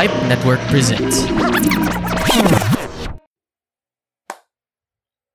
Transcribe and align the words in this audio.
Pipe 0.00 0.32
Network 0.32 0.60
presents. 0.72 1.28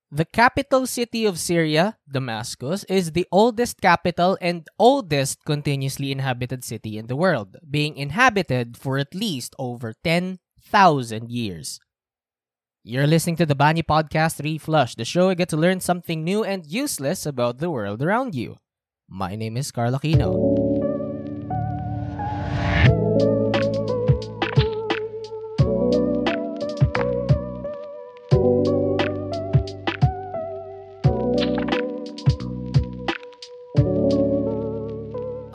The 0.10 0.26
capital 0.26 0.88
city 0.88 1.30
of 1.30 1.38
Syria, 1.38 2.02
Damascus, 2.10 2.84
is 2.86 3.12
the 3.12 3.28
oldest 3.32 3.80
capital 3.80 4.40
and 4.42 4.66
oldest 4.80 5.46
continuously 5.46 6.12
inhabited 6.12 6.64
city 6.64 6.98
in 6.98 7.06
the 7.06 7.16
world, 7.16 7.58
being 7.62 7.96
inhabited 7.96 8.76
for 8.76 8.98
at 8.98 9.14
least 9.14 9.54
over 9.60 9.94
10,000 10.04 11.30
years. 11.30 11.80
You're 12.84 13.06
listening 13.06 13.36
to 13.36 13.46
the 13.46 13.54
Bani 13.54 13.84
Podcast 13.84 14.42
Reflush, 14.42 14.96
the 14.96 15.06
show 15.06 15.30
you 15.30 15.36
get 15.36 15.50
to 15.50 15.58
learn 15.58 15.80
something 15.80 16.24
new 16.24 16.44
and 16.44 16.66
useless 16.66 17.28
about 17.28 17.60
the 17.60 17.70
world 17.70 18.02
around 18.02 18.34
you. 18.34 18.58
My 19.08 19.36
name 19.36 19.58
is 19.58 19.70
Carl 19.70 19.94
Aquino. 19.94 20.65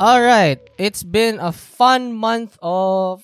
All 0.00 0.24
right, 0.24 0.56
it's 0.80 1.04
been 1.04 1.36
a 1.44 1.52
fun 1.52 2.16
month 2.16 2.56
of 2.64 3.20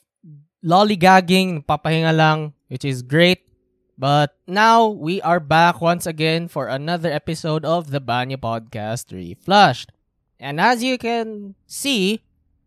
lollygagging, 0.61 1.65
papahinga 1.65 2.13
lang, 2.13 2.53
which 2.69 2.85
is 2.85 3.01
great. 3.01 3.49
But 3.97 4.37
now 4.45 4.93
we 4.93 5.25
are 5.25 5.41
back 5.41 5.81
once 5.81 6.05
again 6.05 6.53
for 6.53 6.69
another 6.69 7.09
episode 7.09 7.65
of 7.65 7.97
the 7.97 8.01
Banya 8.05 8.37
Podcast 8.37 9.09
Reflushed. 9.09 9.89
And 10.37 10.61
as 10.61 10.85
you 10.85 11.01
can 11.01 11.57
see, 11.65 12.21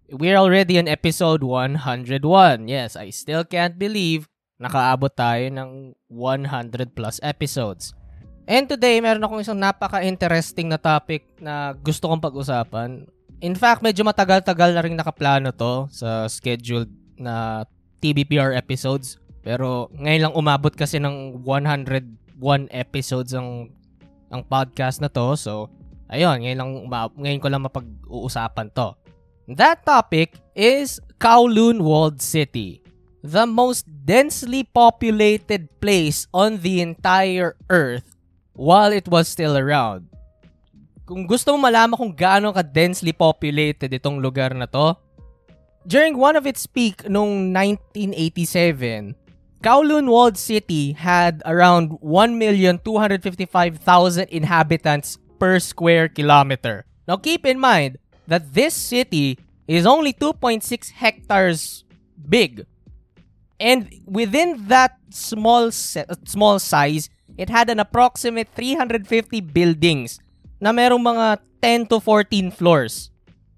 we're 0.09 0.41
already 0.41 0.81
on 0.81 0.89
episode 0.89 1.45
101. 1.45 2.17
Yes, 2.65 2.97
I 2.97 3.13
still 3.13 3.45
can't 3.45 3.77
believe 3.77 4.25
nakaabot 4.57 5.13
tayo 5.13 5.53
ng 5.53 5.93
100 6.09 6.97
plus 6.97 7.21
episodes. 7.21 7.93
And 8.49 8.65
today, 8.65 9.05
meron 9.05 9.21
akong 9.21 9.45
isang 9.45 9.61
napaka-interesting 9.61 10.73
na 10.73 10.81
topic 10.81 11.29
na 11.37 11.77
gusto 11.77 12.09
kong 12.09 12.25
pag-usapan. 12.25 13.05
In 13.39 13.55
fact, 13.55 13.79
medyo 13.79 14.03
matagal-tagal 14.03 14.75
na 14.75 14.83
rin 14.83 14.99
nakaplano 14.99 15.55
to 15.55 15.87
sa 15.95 16.27
scheduled 16.27 16.91
na 17.15 17.63
TBPR 18.03 18.51
episodes. 18.51 19.15
Pero 19.39 19.87
ngayon 19.95 20.27
lang 20.27 20.35
umabot 20.35 20.75
kasi 20.75 20.99
ng 20.99 21.39
101 21.47 22.67
episodes 22.67 23.31
ang 23.31 23.71
ang 24.27 24.43
podcast 24.43 24.99
na 24.99 25.07
to. 25.07 25.39
So, 25.39 25.71
ayun, 26.11 26.43
ngayon 26.43 26.59
lang 26.59 26.71
ngayon 27.15 27.39
ko 27.39 27.47
lang 27.47 27.63
mapag-uusapan 27.63 28.75
to. 28.75 28.99
That 29.55 29.87
topic 29.87 30.35
is 30.51 30.99
Kowloon 31.17 31.79
Walled 31.79 32.19
City, 32.19 32.83
the 33.23 33.47
most 33.47 33.87
densely 34.03 34.67
populated 34.67 35.71
place 35.79 36.27
on 36.35 36.59
the 36.59 36.83
entire 36.83 37.55
earth 37.71 38.19
while 38.51 38.91
it 38.91 39.07
was 39.07 39.31
still 39.31 39.55
around. 39.55 40.11
Kung 41.09 41.25
gusto 41.25 41.57
mo 41.57 41.65
malaman 41.65 41.97
kung 41.97 42.13
gaano 42.13 42.53
ka 42.53 42.61
densely 42.61 43.09
populated 43.09 43.89
itong 43.89 44.21
lugar 44.21 44.53
na 44.53 44.69
to, 44.69 44.93
during 45.89 46.13
one 46.13 46.37
of 46.37 46.45
its 46.45 46.69
peak 46.69 47.01
noong 47.09 47.49
1987, 47.49 49.17
Kowloon 49.65 50.05
Walled 50.05 50.37
City 50.37 50.93
had 50.93 51.41
around 51.49 51.97
1,255,000 52.05 53.25
inhabitants 54.29 55.17
per 55.41 55.57
square 55.57 56.13
kilometer. 56.13 56.85
Now 57.09 57.17
keep 57.17 57.41
in 57.41 57.57
mind 57.57 57.97
that 58.29 58.53
this 58.53 58.77
city 58.77 59.41
is 59.65 59.89
only 59.89 60.13
2.6 60.13 60.61
hectares 60.93 61.89
big. 62.21 62.69
And 63.57 63.89
within 64.05 64.69
that 64.69 65.01
small 65.09 65.73
se- 65.73 66.05
small 66.29 66.61
size, 66.61 67.09
it 67.33 67.49
had 67.49 67.73
an 67.73 67.81
approximate 67.81 68.53
350 68.53 69.41
buildings 69.41 70.21
na 70.59 70.75
merong 70.75 71.01
mga 71.01 71.39
10 71.63 71.89
to 71.89 71.97
14 72.03 72.51
floors. 72.51 73.09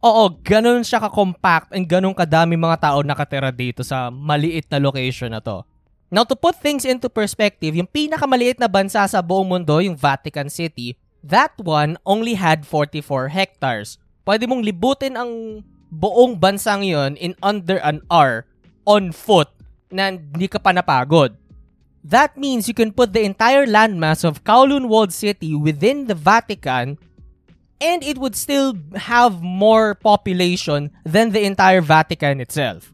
Oo, 0.01 0.33
ganun 0.41 0.81
siya 0.81 0.97
ka-compact 0.97 1.73
and 1.73 1.85
ganun 1.85 2.17
kadami 2.17 2.57
mga 2.57 2.89
tao 2.89 3.05
nakatira 3.05 3.53
dito 3.53 3.85
sa 3.85 4.09
maliit 4.09 4.65
na 4.69 4.81
location 4.81 5.29
na 5.29 5.41
to. 5.41 5.61
Now, 6.11 6.25
to 6.27 6.35
put 6.35 6.57
things 6.59 6.83
into 6.83 7.07
perspective, 7.07 7.71
yung 7.71 7.87
pinakamaliit 7.87 8.59
na 8.59 8.67
bansa 8.67 9.05
sa 9.05 9.21
buong 9.23 9.47
mundo, 9.47 9.79
yung 9.79 9.95
Vatican 9.95 10.51
City, 10.51 10.97
that 11.23 11.53
one 11.61 11.95
only 12.03 12.35
had 12.35 12.65
44 12.67 13.31
hectares. 13.31 13.95
Pwede 14.25 14.49
mong 14.49 14.65
libutin 14.65 15.15
ang 15.15 15.63
buong 15.87 16.35
bansang 16.35 16.83
yon 16.83 17.15
in 17.15 17.31
under 17.39 17.79
an 17.79 18.03
hour 18.11 18.43
on 18.83 19.15
foot 19.15 19.47
na 19.87 20.11
hindi 20.11 20.51
ka 20.51 20.59
pa 20.59 20.75
napagod. 20.75 21.37
That 22.03 22.37
means 22.37 22.67
you 22.67 22.73
can 22.73 22.91
put 22.91 23.13
the 23.13 23.21
entire 23.21 23.65
landmass 23.65 24.25
of 24.25 24.43
Kowloon 24.43 24.89
Walled 24.89 25.13
City 25.13 25.53
within 25.53 26.07
the 26.07 26.15
Vatican 26.15 26.97
and 27.81 28.05
it 28.05 28.17
would 28.17 28.37
still 28.37 28.77
have 28.95 29.41
more 29.41 29.95
population 29.95 30.93
than 31.03 31.33
the 31.33 31.41
entire 31.41 31.81
Vatican 31.81 32.39
itself. 32.39 32.93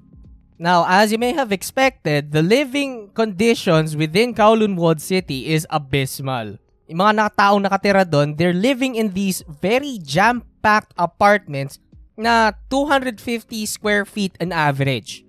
Now, 0.57 0.87
as 0.87 1.11
you 1.11 1.19
may 1.19 1.33
have 1.33 1.51
expected, 1.51 2.31
the 2.31 2.41
living 2.41 3.11
conditions 3.13 3.95
within 3.95 4.33
Kowloon 4.33 4.75
Walled 4.75 5.03
City 5.03 5.53
is 5.53 5.67
abysmal. 5.69 6.57
Yung 6.87 7.03
mga 7.03 7.13
nakataong 7.19 7.61
nakatira 7.67 8.07
doon, 8.07 8.33
they're 8.33 8.55
living 8.55 8.95
in 8.95 9.11
these 9.11 9.43
very 9.45 9.99
jam-packed 9.99 10.95
apartments 10.97 11.77
na 12.15 12.55
250 12.71 13.21
square 13.67 14.07
feet 14.07 14.33
on 14.39 14.55
average. 14.55 15.26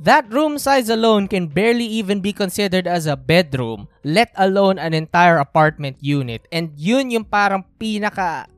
That 0.00 0.32
room 0.32 0.56
size 0.56 0.88
alone 0.88 1.28
can 1.28 1.52
barely 1.52 1.84
even 1.84 2.24
be 2.24 2.32
considered 2.32 2.88
as 2.88 3.04
a 3.04 3.20
bedroom, 3.20 3.84
let 4.00 4.32
alone 4.40 4.80
an 4.80 4.96
entire 4.96 5.36
apartment 5.36 6.00
unit. 6.00 6.48
And 6.48 6.72
yun 6.72 7.12
yung 7.12 7.28
parang 7.28 7.68
pinaka 7.76 8.48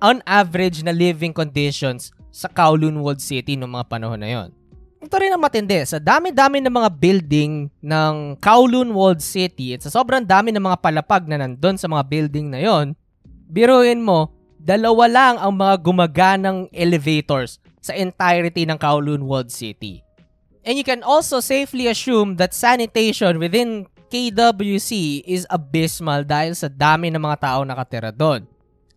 on 0.00 0.24
average 0.24 0.80
na 0.80 0.96
living 0.96 1.36
conditions 1.36 2.08
sa 2.32 2.48
Kowloon 2.48 3.04
Walled 3.04 3.20
City 3.20 3.52
noong 3.52 3.76
mga 3.76 3.84
panahon 3.92 4.16
na 4.16 4.32
yon. 4.32 4.48
Ito 5.04 5.20
rin 5.20 5.28
ang 5.28 5.44
matindi. 5.44 5.84
Sa 5.84 6.00
dami-dami 6.00 6.64
ng 6.64 6.72
mga 6.72 6.90
building 6.96 7.68
ng 7.84 8.40
Kowloon 8.40 8.96
Walled 8.96 9.20
City 9.20 9.76
at 9.76 9.84
sa 9.84 9.92
sobrang 9.92 10.24
dami 10.24 10.56
ng 10.56 10.64
mga 10.72 10.80
palapag 10.80 11.28
na 11.28 11.36
nandun 11.36 11.76
sa 11.76 11.92
mga 11.92 12.08
building 12.08 12.48
na 12.48 12.64
yon, 12.64 12.96
biruin 13.44 14.00
mo, 14.00 14.32
dalawa 14.56 15.04
lang 15.04 15.34
ang 15.36 15.52
mga 15.52 15.84
gumaganang 15.84 16.64
elevators 16.72 17.60
sa 17.76 17.92
entirety 17.92 18.64
ng 18.64 18.80
Kowloon 18.80 19.28
Walled 19.28 19.52
City. 19.52 20.07
And 20.68 20.76
you 20.76 20.84
can 20.84 21.00
also 21.00 21.40
safely 21.40 21.88
assume 21.88 22.36
that 22.36 22.52
sanitation 22.52 23.40
within 23.40 23.88
KWC 24.12 25.24
is 25.24 25.48
abysmal 25.48 26.28
dahil 26.28 26.52
sa 26.52 26.68
dami 26.68 27.08
ng 27.08 27.24
mga 27.24 27.40
tao 27.40 27.64
nakatira 27.64 28.12
doon. 28.12 28.44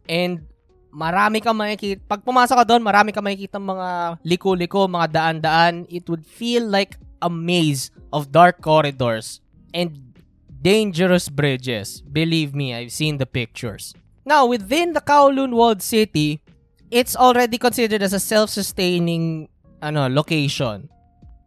And 0.04 0.44
marami 0.92 1.40
kang 1.40 1.56
makikita, 1.56 2.04
pag 2.04 2.28
pumasok 2.28 2.60
ka 2.60 2.66
doon, 2.68 2.84
marami 2.84 3.16
kang 3.16 3.24
makikita 3.24 3.56
mga 3.56 4.20
liko-liko, 4.20 4.84
mga 4.92 5.08
daan-daan. 5.16 5.88
It 5.88 6.12
would 6.12 6.28
feel 6.28 6.68
like 6.68 7.00
a 7.24 7.32
maze 7.32 7.88
of 8.12 8.36
dark 8.36 8.60
corridors 8.60 9.40
and 9.72 9.96
dangerous 10.52 11.32
bridges. 11.32 12.04
Believe 12.04 12.52
me, 12.52 12.76
I've 12.76 12.92
seen 12.92 13.16
the 13.16 13.28
pictures. 13.28 13.96
Now, 14.28 14.44
within 14.44 14.92
the 14.92 15.00
Kowloon 15.00 15.56
Walled 15.56 15.80
City, 15.80 16.44
it's 16.92 17.16
already 17.16 17.56
considered 17.56 18.04
as 18.04 18.12
a 18.12 18.20
self-sustaining 18.20 19.48
ano, 19.80 20.12
location 20.12 20.92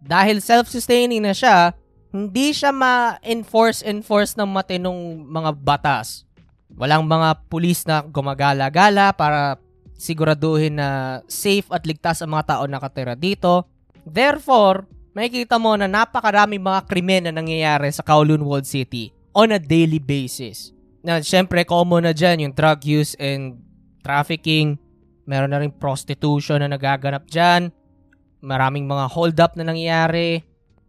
dahil 0.05 0.45
self-sustaining 0.45 1.25
na 1.25 1.33
siya, 1.33 1.73
hindi 2.13 2.53
siya 2.53 2.71
ma-enforce-enforce 2.71 4.37
ng 4.37 4.49
matinong 4.53 5.25
mga 5.25 5.51
batas. 5.57 6.29
Walang 6.77 7.09
mga 7.09 7.49
pulis 7.49 7.89
na 7.89 8.05
gumagala-gala 8.05 9.17
para 9.17 9.57
siguraduhin 9.97 10.77
na 10.77 11.21
safe 11.25 11.65
at 11.73 11.89
ligtas 11.89 12.21
ang 12.21 12.37
mga 12.37 12.55
tao 12.55 12.63
nakatira 12.69 13.17
dito. 13.17 13.65
Therefore, 14.05 14.85
makikita 15.17 15.57
mo 15.57 15.73
na 15.75 15.89
napakarami 15.89 16.61
mga 16.61 16.85
krimen 16.85 17.25
na 17.25 17.33
nangyayari 17.33 17.89
sa 17.89 18.05
Kowloon 18.05 18.45
Walled 18.45 18.69
City 18.69 19.09
on 19.33 19.57
a 19.57 19.59
daily 19.59 19.99
basis. 19.99 20.71
Na 21.01 21.25
syempre, 21.25 21.65
common 21.65 22.05
na 22.05 22.13
dyan 22.13 22.45
yung 22.45 22.55
drug 22.55 22.85
use 22.85 23.17
and 23.17 23.57
trafficking. 24.05 24.77
Meron 25.25 25.57
na 25.57 25.65
rin 25.65 25.73
prostitution 25.73 26.61
na 26.61 26.69
nagaganap 26.69 27.25
dyan 27.25 27.73
maraming 28.45 28.85
mga 28.85 29.05
hold 29.09 29.37
up 29.41 29.57
na 29.57 29.65
nangyayari, 29.65 30.45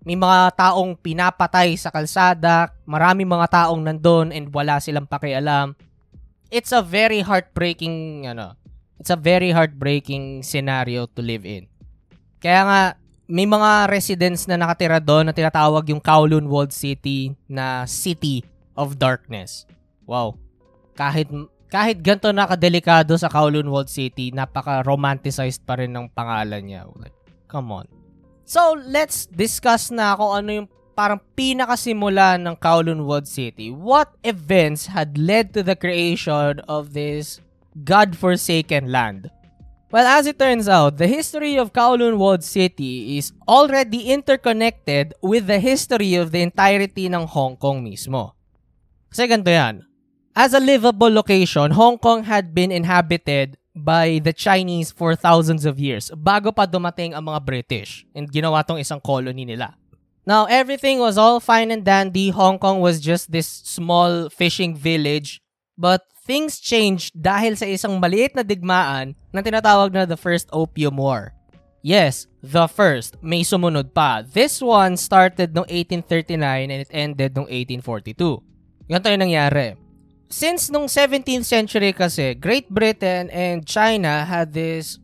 may 0.05 0.19
mga 0.19 0.53
taong 0.53 0.99
pinapatay 0.99 1.73
sa 1.79 1.89
kalsada, 1.89 2.75
maraming 2.85 3.25
mga 3.25 3.47
taong 3.49 3.81
nandun 3.81 4.29
and 4.29 4.51
wala 4.53 4.77
silang 4.77 5.07
pakialam. 5.07 5.73
It's 6.53 6.75
a 6.75 6.85
very 6.85 7.25
heartbreaking 7.25 8.27
ano, 8.29 8.53
it's 9.01 9.09
a 9.09 9.17
very 9.17 9.49
heartbreaking 9.49 10.45
scenario 10.45 11.09
to 11.17 11.25
live 11.25 11.47
in. 11.47 11.65
Kaya 12.37 12.61
nga 12.67 12.81
may 13.25 13.49
mga 13.49 13.89
residents 13.89 14.45
na 14.45 14.61
nakatira 14.61 15.01
doon 15.01 15.25
na 15.25 15.33
tinatawag 15.33 15.89
yung 15.89 15.97
Kowloon 15.97 16.45
Walled 16.45 16.69
City 16.69 17.33
na 17.49 17.89
City 17.89 18.45
of 18.77 19.01
Darkness. 19.01 19.65
Wow. 20.05 20.37
Kahit 20.93 21.33
kahit 21.65 22.05
ganito 22.05 22.29
nakadelikado 22.29 23.17
sa 23.17 23.25
Kowloon 23.25 23.65
Walled 23.65 23.89
City, 23.89 24.29
napaka-romanticized 24.29 25.65
pa 25.65 25.81
rin 25.81 25.89
ng 25.91 26.13
pangalan 26.13 26.61
niya. 26.61 26.85
Like, 26.93 27.17
Come 27.55 27.71
on. 27.71 27.87
So, 28.43 28.75
let's 28.83 29.31
discuss 29.31 29.87
na 29.87 30.11
kung 30.19 30.35
ano 30.35 30.49
yung 30.51 30.67
parang 30.91 31.23
pinakasimula 31.39 32.35
ng 32.35 32.59
Kowloon 32.59 32.99
City. 33.23 33.71
What 33.71 34.11
events 34.27 34.91
had 34.91 35.15
led 35.15 35.55
to 35.55 35.63
the 35.63 35.79
creation 35.79 36.59
of 36.67 36.91
this 36.91 37.39
godforsaken 37.87 38.91
land? 38.91 39.31
Well, 39.87 40.03
as 40.03 40.27
it 40.27 40.35
turns 40.35 40.67
out, 40.67 40.99
the 40.99 41.07
history 41.07 41.55
of 41.55 41.71
Kowloon 41.71 42.19
City 42.43 43.15
is 43.15 43.31
already 43.47 44.11
interconnected 44.11 45.15
with 45.23 45.47
the 45.47 45.63
history 45.63 46.19
of 46.19 46.35
the 46.35 46.43
entirety 46.43 47.07
ng 47.07 47.23
Hong 47.31 47.55
Kong 47.55 47.87
mismo. 47.87 48.35
Kasi 49.07 49.31
ganito 49.31 49.47
yan. 49.47 49.87
As 50.35 50.51
a 50.51 50.59
livable 50.59 51.07
location, 51.07 51.71
Hong 51.71 51.95
Kong 51.95 52.27
had 52.27 52.51
been 52.51 52.75
inhabited 52.75 53.55
by 53.75 54.23
the 54.23 54.31
Chinese 54.31 54.89
for 54.89 55.13
thousands 55.19 55.67
of 55.67 55.75
years 55.75 56.07
bago 56.15 56.55
pa 56.55 56.63
dumating 56.63 57.11
ang 57.11 57.27
mga 57.27 57.43
British 57.43 58.07
and 58.15 58.31
ginawa 58.31 58.63
tong 58.63 58.79
isang 58.79 59.03
colony 59.03 59.43
nila. 59.43 59.75
Now, 60.25 60.49
everything 60.49 60.97
was 60.97 61.21
all 61.21 61.37
fine 61.37 61.69
and 61.69 61.85
dandy. 61.85 62.33
Hong 62.33 62.57
Kong 62.57 62.81
was 62.81 62.97
just 62.97 63.29
this 63.29 63.45
small 63.45 64.33
fishing 64.33 64.73
village. 64.73 65.37
But 65.77 66.01
things 66.25 66.57
changed 66.57 67.13
dahil 67.13 67.53
sa 67.53 67.69
isang 67.69 68.01
maliit 68.01 68.33
na 68.33 68.41
digmaan 68.41 69.13
na 69.29 69.45
tinatawag 69.45 69.93
na 69.93 70.09
the 70.09 70.17
First 70.17 70.49
Opium 70.49 70.97
War. 70.97 71.37
Yes, 71.85 72.25
the 72.41 72.65
first. 72.65 73.21
May 73.21 73.45
sumunod 73.45 73.93
pa. 73.93 74.25
This 74.25 74.65
one 74.65 74.97
started 74.97 75.53
noong 75.53 75.69
1839 75.69 76.73
and 76.73 76.81
it 76.81 76.89
ended 76.89 77.37
noong 77.37 77.45
1842. 77.77 78.41
Ganito 78.89 79.13
yung 79.13 79.21
nangyari 79.29 79.84
since 80.35 80.67
nung 80.67 80.91
17th 80.91 81.47
century 81.47 81.95
kasi, 81.95 82.35
Great 82.35 82.67
Britain 82.67 83.31
and 83.31 83.63
China 83.63 84.27
had 84.27 84.51
this 84.51 84.99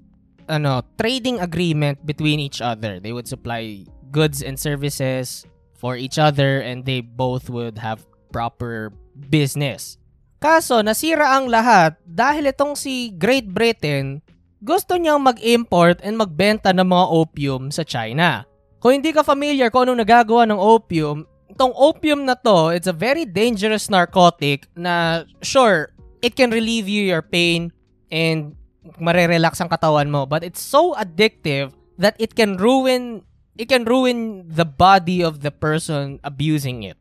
ano, 0.51 0.83
trading 0.99 1.39
agreement 1.39 2.03
between 2.03 2.43
each 2.43 2.59
other. 2.59 2.99
They 2.99 3.15
would 3.15 3.31
supply 3.31 3.87
goods 4.11 4.43
and 4.43 4.59
services 4.59 5.47
for 5.79 5.95
each 5.95 6.19
other 6.19 6.59
and 6.59 6.83
they 6.83 6.99
both 6.99 7.47
would 7.47 7.79
have 7.79 8.03
proper 8.35 8.91
business. 9.31 9.95
Kaso 10.43 10.83
nasira 10.83 11.39
ang 11.39 11.47
lahat 11.47 11.95
dahil 12.03 12.51
itong 12.51 12.75
si 12.75 13.15
Great 13.15 13.47
Britain 13.47 14.19
gusto 14.59 14.99
niyang 14.99 15.23
mag-import 15.23 16.03
and 16.03 16.19
magbenta 16.19 16.75
ng 16.75 16.85
mga 16.85 17.05
opium 17.07 17.71
sa 17.71 17.87
China. 17.87 18.43
Kung 18.83 18.99
hindi 18.99 19.15
ka 19.15 19.23
familiar 19.23 19.71
kung 19.71 19.87
anong 19.87 20.03
nagagawa 20.03 20.43
ng 20.49 20.59
opium, 20.59 21.23
itong 21.61 21.77
opium 21.77 22.25
na 22.25 22.33
to, 22.33 22.73
it's 22.73 22.89
a 22.89 22.97
very 22.97 23.21
dangerous 23.21 23.85
narcotic 23.85 24.65
na 24.73 25.29
sure, 25.45 25.93
it 26.25 26.33
can 26.33 26.49
relieve 26.49 26.89
you 26.89 27.05
your 27.05 27.21
pain 27.21 27.69
and 28.09 28.57
marerelax 28.97 29.61
ang 29.61 29.69
katawan 29.69 30.09
mo. 30.09 30.25
But 30.25 30.41
it's 30.41 30.57
so 30.57 30.97
addictive 30.97 31.69
that 32.01 32.17
it 32.17 32.33
can 32.33 32.57
ruin 32.57 33.21
it 33.61 33.69
can 33.69 33.85
ruin 33.85 34.49
the 34.49 34.65
body 34.65 35.21
of 35.21 35.45
the 35.45 35.53
person 35.53 36.17
abusing 36.25 36.81
it. 36.81 36.97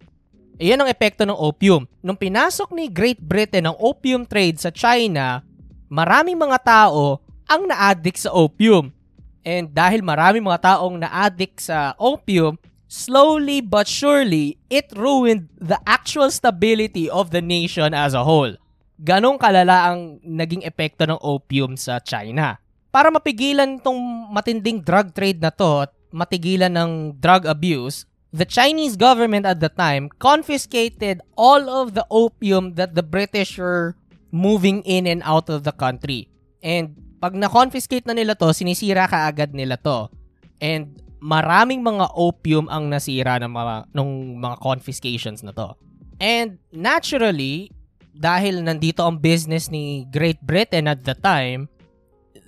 Iyan 0.60 0.84
ang 0.84 0.92
epekto 0.92 1.24
ng 1.24 1.40
opium. 1.40 1.88
Nung 2.04 2.20
pinasok 2.20 2.76
ni 2.76 2.92
Great 2.92 3.16
Britain 3.16 3.64
ang 3.64 3.80
opium 3.80 4.28
trade 4.28 4.60
sa 4.60 4.68
China, 4.68 5.40
maraming 5.88 6.36
mga 6.36 6.60
tao 6.60 7.24
ang 7.48 7.64
na-addict 7.64 8.28
sa 8.28 8.30
opium. 8.36 8.92
And 9.40 9.72
dahil 9.72 10.04
maraming 10.04 10.44
mga 10.44 10.76
taong 10.76 11.00
na-addict 11.00 11.64
sa 11.64 11.96
opium, 11.96 12.60
slowly 12.90 13.62
but 13.62 13.86
surely, 13.86 14.58
it 14.66 14.90
ruined 14.98 15.46
the 15.62 15.78
actual 15.86 16.28
stability 16.34 17.06
of 17.06 17.30
the 17.30 17.38
nation 17.38 17.94
as 17.94 18.12
a 18.18 18.26
whole. 18.26 18.58
Ganong 19.00 19.38
kalala 19.38 19.94
ang 19.94 20.18
naging 20.26 20.66
epekto 20.66 21.06
ng 21.06 21.22
opium 21.22 21.78
sa 21.78 22.02
China. 22.02 22.58
Para 22.90 23.08
mapigilan 23.08 23.78
tong 23.78 23.96
matinding 24.34 24.82
drug 24.82 25.14
trade 25.14 25.38
na 25.38 25.54
to 25.54 25.86
at 25.86 25.94
matigilan 26.10 26.74
ng 26.74 27.16
drug 27.22 27.46
abuse, 27.46 28.04
the 28.34 28.44
Chinese 28.44 28.98
government 28.98 29.46
at 29.46 29.62
the 29.62 29.70
time 29.70 30.10
confiscated 30.18 31.22
all 31.38 31.70
of 31.70 31.94
the 31.94 32.02
opium 32.10 32.74
that 32.74 32.98
the 32.98 33.06
British 33.06 33.56
were 33.56 33.94
moving 34.34 34.82
in 34.82 35.06
and 35.06 35.22
out 35.22 35.46
of 35.46 35.62
the 35.62 35.72
country. 35.72 36.26
And 36.58 36.98
pag 37.22 37.38
na-confiscate 37.38 38.10
na 38.10 38.18
nila 38.18 38.34
to, 38.34 38.50
sinisira 38.50 39.06
kaagad 39.06 39.54
nila 39.54 39.78
to. 39.86 40.10
And 40.58 40.98
maraming 41.20 41.84
mga 41.84 42.16
opium 42.16 42.66
ang 42.72 42.88
nasira 42.88 43.36
ng 43.38 43.52
mga 43.52 43.74
nung 43.92 44.40
mga 44.40 44.56
confiscations 44.58 45.44
na 45.44 45.52
to. 45.52 45.76
And 46.20 46.60
naturally, 46.72 47.72
dahil 48.12 48.60
nandito 48.60 49.00
ang 49.00 49.16
business 49.16 49.72
ni 49.72 50.04
Great 50.12 50.40
Britain 50.44 50.88
at 50.88 51.04
the 51.04 51.16
time, 51.16 51.72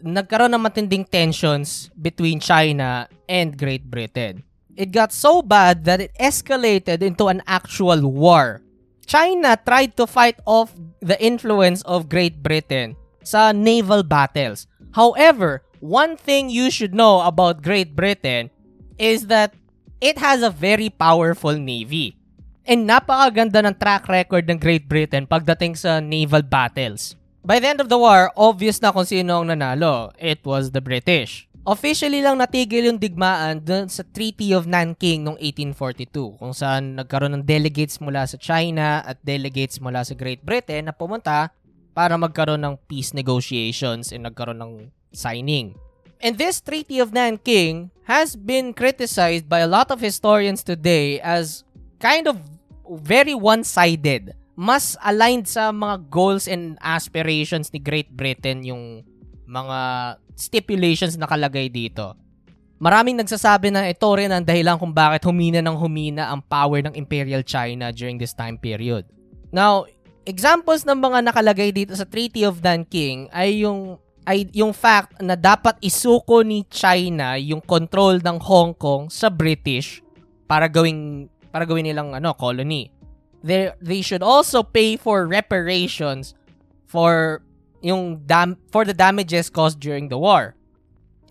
nagkaroon 0.04 0.52
ng 0.52 0.64
matinding 0.64 1.06
tensions 1.08 1.88
between 1.96 2.42
China 2.42 3.08
and 3.30 3.56
Great 3.56 3.88
Britain. 3.88 4.44
It 4.76 4.92
got 4.92 5.12
so 5.12 5.40
bad 5.40 5.84
that 5.88 6.00
it 6.00 6.12
escalated 6.20 7.00
into 7.00 7.28
an 7.28 7.40
actual 7.48 8.00
war. 8.04 8.60
China 9.08 9.56
tried 9.56 9.96
to 10.00 10.08
fight 10.08 10.40
off 10.44 10.72
the 11.00 11.16
influence 11.20 11.84
of 11.88 12.08
Great 12.08 12.40
Britain 12.40 12.96
sa 13.24 13.52
naval 13.52 14.04
battles. 14.04 14.68
However, 14.92 15.64
one 15.80 16.16
thing 16.16 16.48
you 16.48 16.68
should 16.68 16.94
know 16.94 17.24
about 17.24 17.64
Great 17.64 17.96
Britain 17.96 18.51
is 18.98 19.28
that 19.28 19.54
it 20.02 20.18
has 20.18 20.42
a 20.42 20.50
very 20.50 20.90
powerful 20.90 21.54
navy. 21.54 22.18
And 22.62 22.86
napakaganda 22.86 23.62
ng 23.66 23.78
track 23.78 24.06
record 24.06 24.46
ng 24.46 24.58
Great 24.58 24.86
Britain 24.86 25.26
pagdating 25.26 25.74
sa 25.74 25.98
naval 25.98 26.46
battles. 26.46 27.18
By 27.42 27.58
the 27.58 27.74
end 27.74 27.82
of 27.82 27.90
the 27.90 27.98
war, 27.98 28.30
obvious 28.38 28.78
na 28.78 28.94
kung 28.94 29.02
sino 29.02 29.42
ang 29.42 29.50
nanalo. 29.50 30.14
It 30.14 30.46
was 30.46 30.70
the 30.70 30.78
British. 30.78 31.50
Officially 31.62 32.22
lang 32.22 32.42
natigil 32.42 32.90
yung 32.90 32.98
digmaan 32.98 33.62
dun 33.62 33.86
sa 33.86 34.02
Treaty 34.02 34.50
of 34.50 34.66
Nanking 34.66 35.22
noong 35.22 35.38
1842 35.38 36.38
kung 36.38 36.50
saan 36.50 36.98
nagkaroon 36.98 37.38
ng 37.38 37.46
delegates 37.46 38.02
mula 38.02 38.26
sa 38.26 38.34
China 38.34 38.98
at 39.06 39.22
delegates 39.22 39.78
mula 39.78 40.02
sa 40.02 40.14
Great 40.18 40.42
Britain 40.42 40.90
na 40.90 40.94
pumunta 40.94 41.54
para 41.94 42.18
magkaroon 42.18 42.62
ng 42.62 42.74
peace 42.90 43.14
negotiations 43.14 44.10
and 44.10 44.26
nagkaroon 44.26 44.58
ng 44.58 44.72
signing. 45.14 45.78
And 46.22 46.38
this 46.38 46.62
Treaty 46.62 47.02
of 47.02 47.10
Nanking 47.10 47.90
has 48.06 48.38
been 48.38 48.70
criticized 48.70 49.50
by 49.50 49.58
a 49.58 49.66
lot 49.66 49.90
of 49.90 49.98
historians 49.98 50.62
today 50.62 51.18
as 51.18 51.66
kind 51.98 52.30
of 52.30 52.38
very 53.02 53.34
one-sided. 53.34 54.30
Mas 54.54 54.94
aligned 55.02 55.50
sa 55.50 55.74
mga 55.74 56.06
goals 56.14 56.46
and 56.46 56.78
aspirations 56.78 57.74
ni 57.74 57.82
Great 57.82 58.06
Britain 58.14 58.62
yung 58.62 59.02
mga 59.50 59.78
stipulations 60.38 61.18
na 61.18 61.26
kalagay 61.26 61.66
dito. 61.66 62.14
Maraming 62.78 63.18
nagsasabi 63.18 63.74
na 63.74 63.90
ito 63.90 64.06
rin 64.14 64.30
ang 64.30 64.46
dahilan 64.46 64.78
kung 64.78 64.94
bakit 64.94 65.26
humina 65.26 65.58
ng 65.58 65.74
humina 65.74 66.30
ang 66.30 66.38
power 66.46 66.86
ng 66.86 66.94
Imperial 66.94 67.42
China 67.42 67.90
during 67.90 68.14
this 68.14 68.30
time 68.30 68.54
period. 68.54 69.02
Now, 69.50 69.90
examples 70.22 70.86
ng 70.86 71.02
mga 71.02 71.34
nakalagay 71.34 71.74
dito 71.74 71.98
sa 71.98 72.06
Treaty 72.06 72.46
of 72.46 72.62
Nanking 72.62 73.26
ay 73.34 73.66
yung 73.66 73.98
ay 74.22 74.46
yung 74.54 74.70
fact 74.70 75.18
na 75.18 75.34
dapat 75.34 75.74
isuko 75.82 76.46
ni 76.46 76.62
China 76.70 77.34
yung 77.34 77.62
control 77.62 78.22
ng 78.22 78.38
Hong 78.38 78.72
Kong 78.78 79.10
sa 79.10 79.26
British 79.26 80.02
para 80.46 80.70
gawing 80.70 81.26
para 81.50 81.66
gawin 81.66 81.90
nilang 81.90 82.14
ano 82.14 82.30
colony. 82.38 82.88
They 83.42 83.74
they 83.82 84.00
should 84.00 84.22
also 84.22 84.62
pay 84.62 84.94
for 84.94 85.26
reparations 85.26 86.38
for 86.86 87.42
yung 87.82 88.22
dam 88.22 88.54
for 88.70 88.86
the 88.86 88.94
damages 88.94 89.50
caused 89.50 89.82
during 89.82 90.06
the 90.06 90.16
war. 90.16 90.54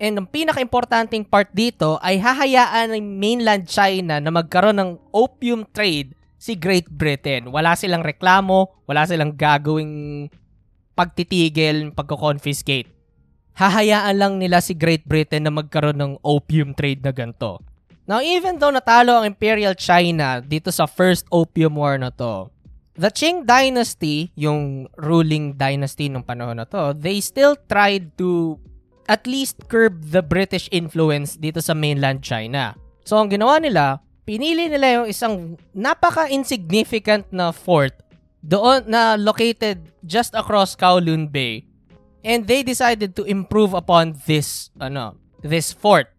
And 0.02 0.18
ang 0.18 0.28
pinaka-importanting 0.28 1.30
part 1.30 1.54
dito 1.54 2.02
ay 2.02 2.18
hahayaan 2.18 2.92
ng 2.92 3.06
mainland 3.22 3.70
China 3.70 4.18
na 4.18 4.34
magkaroon 4.34 4.82
ng 4.82 4.92
opium 5.14 5.62
trade 5.70 6.18
si 6.42 6.58
Great 6.58 6.90
Britain. 6.90 7.54
Wala 7.54 7.78
silang 7.78 8.02
reklamo, 8.02 8.82
wala 8.90 9.06
silang 9.06 9.38
gagawing 9.38 10.26
pagtitigil, 11.02 11.98
pagko-confiscate. 11.98 12.86
Hahayaan 13.58 14.22
lang 14.22 14.34
nila 14.38 14.62
si 14.62 14.78
Great 14.78 15.10
Britain 15.10 15.50
na 15.50 15.54
magkaroon 15.54 15.98
ng 15.98 16.14
opium 16.22 16.78
trade 16.78 17.02
na 17.02 17.10
ganito. 17.10 17.58
Now, 18.06 18.22
even 18.22 18.62
though 18.62 18.70
natalo 18.70 19.18
ang 19.18 19.26
Imperial 19.26 19.74
China 19.74 20.38
dito 20.46 20.70
sa 20.70 20.86
first 20.86 21.26
opium 21.34 21.74
war 21.74 21.98
na 21.98 22.14
to, 22.14 22.54
the 22.94 23.10
Qing 23.10 23.50
dynasty, 23.50 24.30
yung 24.38 24.86
ruling 24.94 25.58
dynasty 25.58 26.06
nung 26.06 26.22
panahon 26.22 26.62
na 26.62 26.70
to, 26.70 26.94
they 26.94 27.18
still 27.18 27.58
tried 27.66 28.14
to 28.22 28.62
at 29.10 29.26
least 29.26 29.58
curb 29.68 30.14
the 30.14 30.22
British 30.22 30.70
influence 30.70 31.34
dito 31.34 31.60
sa 31.60 31.74
mainland 31.74 32.22
China. 32.22 32.78
So, 33.04 33.18
ang 33.18 33.34
ginawa 33.34 33.58
nila, 33.58 34.06
pinili 34.24 34.70
nila 34.70 35.02
yung 35.02 35.08
isang 35.10 35.34
napaka-insignificant 35.74 37.28
na 37.34 37.50
fort 37.50 37.98
doon 38.42 38.86
na 38.90 39.16
located 39.18 39.94
just 40.06 40.34
across 40.34 40.74
Kowloon 40.76 41.30
Bay. 41.30 41.66
And 42.22 42.46
they 42.46 42.62
decided 42.62 43.18
to 43.18 43.26
improve 43.26 43.74
upon 43.74 44.18
this 44.30 44.70
ano, 44.78 45.18
this 45.42 45.74
fort. 45.74 46.10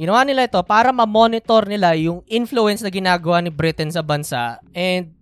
Ginawa 0.00 0.24
nila 0.24 0.48
ito 0.48 0.58
para 0.64 0.90
ma-monitor 0.90 1.68
nila 1.68 1.94
yung 1.94 2.24
influence 2.26 2.82
na 2.82 2.90
ginagawa 2.90 3.44
ni 3.44 3.52
Britain 3.52 3.92
sa 3.92 4.02
bansa 4.02 4.58
and 4.74 5.14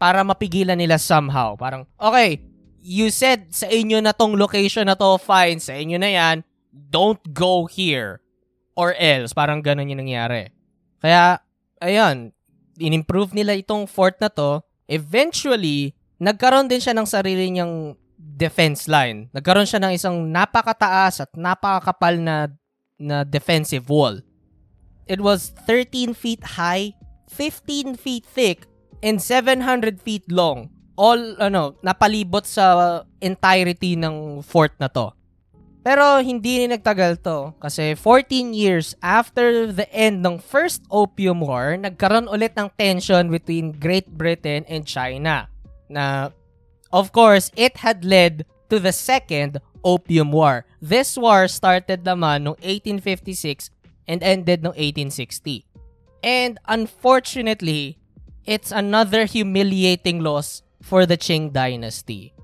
para 0.00 0.24
mapigilan 0.26 0.74
nila 0.74 0.98
somehow. 0.98 1.54
Parang, 1.54 1.86
okay, 2.00 2.42
you 2.82 3.12
said 3.14 3.52
sa 3.54 3.70
inyo 3.70 4.02
na 4.02 4.10
tong 4.10 4.34
location 4.34 4.90
na 4.90 4.98
to, 4.98 5.20
fine, 5.22 5.62
sa 5.62 5.76
inyo 5.78 6.00
na 6.00 6.10
yan, 6.10 6.36
don't 6.72 7.22
go 7.30 7.68
here. 7.70 8.18
or 8.78 8.94
else. 8.94 9.34
Parang 9.34 9.58
ganun 9.58 9.90
yung 9.90 10.06
nangyari. 10.06 10.54
Kaya, 11.02 11.42
ayun, 11.82 12.30
in-improve 12.78 13.34
nila 13.34 13.58
itong 13.58 13.90
fort 13.90 14.14
na 14.22 14.30
to. 14.30 14.62
Eventually, 14.88 15.92
nagkaroon 16.16 16.66
din 16.66 16.80
siya 16.80 16.96
ng 16.96 17.04
sarili 17.04 17.52
niyang 17.52 17.92
defense 18.16 18.88
line. 18.88 19.28
Nagkaroon 19.36 19.68
siya 19.68 19.84
ng 19.84 19.92
isang 19.92 20.16
napakataas 20.32 21.28
at 21.28 21.30
napakakapal 21.36 22.16
na 22.16 22.48
na 22.98 23.22
defensive 23.22 23.86
wall. 23.86 24.18
It 25.06 25.20
was 25.20 25.52
13 25.68 26.12
feet 26.12 26.56
high, 26.58 26.96
15 27.30 28.00
feet 28.00 28.26
thick, 28.26 28.66
and 29.04 29.22
700 29.22 30.02
feet 30.02 30.26
long. 30.32 30.72
All 30.98 31.38
ano, 31.38 31.78
napalibot 31.84 32.42
sa 32.42 33.00
entirety 33.22 33.94
ng 33.94 34.42
fort 34.42 34.74
na 34.82 34.90
to. 34.90 35.14
Pero 35.86 36.20
hindi 36.20 36.60
ni 36.60 36.66
nagtagal 36.74 37.22
to 37.22 37.54
kasi 37.62 37.94
14 37.94 38.52
years 38.52 38.98
after 39.00 39.70
the 39.70 39.86
end 39.94 40.20
ng 40.26 40.36
First 40.42 40.84
Opium 40.90 41.40
War, 41.40 41.78
nagkaroon 41.78 42.28
ulit 42.28 42.58
ng 42.58 42.68
tension 42.76 43.30
between 43.30 43.72
Great 43.72 44.10
Britain 44.10 44.66
and 44.66 44.84
China. 44.84 45.46
Na 45.88 46.34
of 46.90 47.14
course, 47.14 47.54
it 47.56 47.80
had 47.80 48.04
led 48.04 48.44
to 48.68 48.76
the 48.82 48.92
Second 48.92 49.62
Opium 49.84 50.32
War. 50.34 50.66
This 50.82 51.16
war 51.16 51.48
started 51.48 52.04
naman 52.04 52.44
noong 52.44 52.58
1856 52.60 53.70
and 54.10 54.20
ended 54.20 54.66
noong 54.66 54.76
1860. 54.76 55.64
And 56.20 56.58
unfortunately, 56.66 58.02
it's 58.44 58.72
another 58.72 59.24
humiliating 59.24 60.20
loss 60.20 60.66
for 60.82 61.06
the 61.06 61.16
Qing 61.16 61.52
dynasty. 61.52 62.34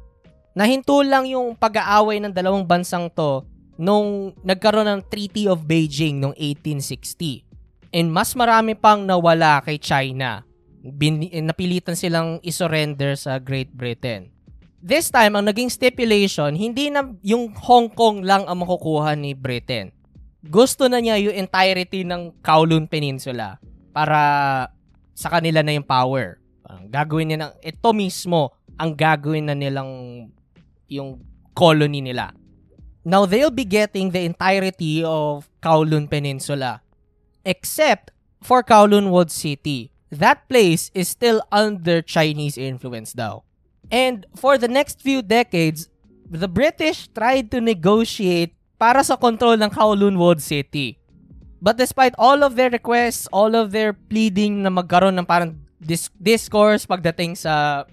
Nahinto 0.55 1.03
lang 1.03 1.27
yung 1.27 1.59
pag-aaway 1.59 2.23
ng 2.23 2.31
dalawang 2.31 2.63
bansang 2.63 3.11
to 3.11 3.43
nung 3.75 4.31
nagkaroon 4.47 4.87
ng 4.87 5.03
Treaty 5.11 5.51
of 5.51 5.67
Beijing 5.67 6.23
noong 6.23 6.39
1860. 6.39 7.43
And 7.91 8.15
mas 8.15 8.39
marami 8.39 8.79
pang 8.79 9.03
nawala 9.03 9.59
kay 9.67 9.83
China. 9.83 10.47
Bin, 10.79 11.27
napilitan 11.27 11.99
silang 11.99 12.39
isurrender 12.47 13.19
sa 13.19 13.43
Great 13.43 13.75
Britain. 13.75 14.31
This 14.85 15.11
time, 15.11 15.35
ang 15.35 15.49
naging 15.49 15.73
stipulation, 15.73 16.55
hindi 16.55 16.87
na 16.93 17.03
yung 17.25 17.51
Hong 17.57 17.91
Kong 17.91 18.23
lang 18.23 18.47
ang 18.47 18.63
makukuha 18.63 19.17
ni 19.19 19.35
Britain. 19.35 19.91
Gusto 20.45 20.87
na 20.87 21.01
niya 21.01 21.17
yung 21.19 21.35
entirety 21.35 22.05
ng 22.05 22.45
Kowloon 22.45 22.85
Peninsula 22.87 23.59
para 23.91 24.21
sa 25.17 25.33
kanila 25.33 25.65
na 25.65 25.73
yung 25.73 25.89
power. 25.89 26.39
Gagawin 26.93 27.33
nila, 27.33 27.57
ito 27.65 27.91
mismo 27.97 28.53
ang 28.77 28.93
gagawin 28.93 29.49
na 29.49 29.57
nilang 29.57 29.91
yung 30.89 31.25
colony 31.55 32.01
nila. 32.01 32.33
Now, 33.05 33.27
they'll 33.27 33.53
be 33.53 33.69
getting 33.69 34.11
the 34.11 34.25
entirety 34.25 35.05
of 35.05 35.49
Kowloon 35.61 36.09
Peninsula. 36.09 36.81
Except 37.45 38.11
for 38.41 38.65
Kowloon 38.65 39.11
Wood 39.11 39.31
City. 39.31 39.93
That 40.13 40.49
place 40.49 40.91
is 40.95 41.09
still 41.09 41.43
under 41.53 42.01
Chinese 42.01 42.57
influence 42.57 43.13
daw. 43.13 43.45
And 43.93 44.25
for 44.37 44.57
the 44.57 44.69
next 44.69 45.01
few 45.01 45.21
decades, 45.21 45.89
the 46.29 46.49
British 46.49 47.09
tried 47.13 47.51
to 47.53 47.61
negotiate 47.61 48.57
para 48.81 49.05
sa 49.05 49.17
control 49.17 49.61
ng 49.61 49.71
Kowloon 49.73 50.17
Wood 50.17 50.41
City. 50.41 51.01
But 51.65 51.81
despite 51.81 52.13
all 52.21 52.45
of 52.45 52.57
their 52.57 52.69
requests, 52.69 53.25
all 53.33 53.57
of 53.57 53.73
their 53.73 53.97
pleading 53.97 54.61
na 54.65 54.69
magkaroon 54.69 55.17
ng 55.17 55.25
parang 55.25 55.57
dis- 55.81 56.13
discourse 56.21 56.85
pagdating 56.85 57.37
sa 57.41 57.85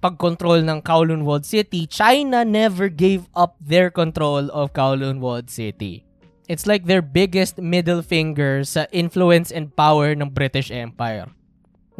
pag-control 0.00 0.64
ng 0.64 0.80
Kowloon 0.80 1.28
Walled 1.28 1.44
City, 1.44 1.84
China 1.84 2.42
never 2.42 2.88
gave 2.88 3.28
up 3.36 3.60
their 3.60 3.92
control 3.92 4.48
of 4.50 4.72
Kowloon 4.72 5.20
Walled 5.20 5.52
City. 5.52 6.08
It's 6.48 6.66
like 6.66 6.88
their 6.88 7.04
biggest 7.04 7.62
middle 7.62 8.02
finger 8.02 8.64
sa 8.64 8.88
influence 8.90 9.54
and 9.54 9.70
power 9.70 10.16
ng 10.16 10.34
British 10.34 10.72
Empire. 10.72 11.30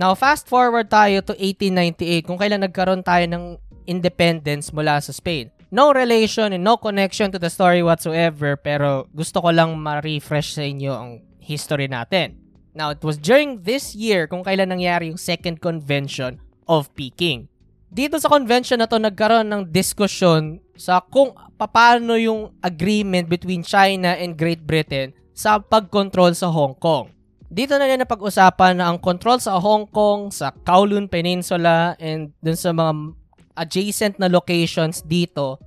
Now, 0.01 0.17
fast 0.17 0.49
forward 0.49 0.89
tayo 0.89 1.21
to 1.29 1.37
1898 1.37 2.27
kung 2.27 2.41
kailan 2.41 2.65
nagkaroon 2.65 3.05
tayo 3.05 3.29
ng 3.29 3.45
independence 3.85 4.73
mula 4.73 4.99
sa 4.99 5.13
Spain. 5.13 5.53
No 5.71 5.95
relation 5.95 6.51
and 6.51 6.65
no 6.67 6.81
connection 6.81 7.31
to 7.31 7.39
the 7.39 7.53
story 7.53 7.85
whatsoever 7.85 8.59
pero 8.59 9.07
gusto 9.15 9.39
ko 9.39 9.55
lang 9.55 9.77
ma-refresh 9.79 10.59
sa 10.59 10.65
inyo 10.67 10.91
ang 10.91 11.11
history 11.39 11.87
natin. 11.87 12.35
Now, 12.75 12.91
it 12.91 13.05
was 13.07 13.21
during 13.21 13.63
this 13.63 13.95
year 13.95 14.27
kung 14.27 14.43
kailan 14.43 14.73
nangyari 14.73 15.13
yung 15.13 15.21
second 15.21 15.63
convention 15.63 16.43
of 16.67 16.91
Peking 16.99 17.51
dito 17.91 18.23
sa 18.23 18.31
convention 18.31 18.79
na 18.79 18.87
to 18.87 19.03
nagkaroon 19.03 19.51
ng 19.51 19.63
diskusyon 19.67 20.63
sa 20.79 21.03
kung 21.03 21.35
paano 21.59 22.15
yung 22.15 22.55
agreement 22.63 23.27
between 23.27 23.67
China 23.67 24.15
and 24.15 24.39
Great 24.39 24.63
Britain 24.63 25.11
sa 25.35 25.59
pagkontrol 25.59 26.31
sa 26.31 26.55
Hong 26.55 26.79
Kong. 26.79 27.11
Dito 27.51 27.75
na 27.75 27.91
nila 27.91 28.07
napag-usapan 28.07 28.79
na 28.79 28.95
ang 28.95 29.03
control 29.03 29.43
sa 29.43 29.59
Hong 29.59 29.91
Kong, 29.91 30.31
sa 30.31 30.55
Kowloon 30.55 31.11
Peninsula, 31.11 31.99
and 31.99 32.31
dun 32.39 32.55
sa 32.55 32.71
mga 32.71 33.19
adjacent 33.59 34.23
na 34.23 34.31
locations 34.31 35.03
dito, 35.03 35.59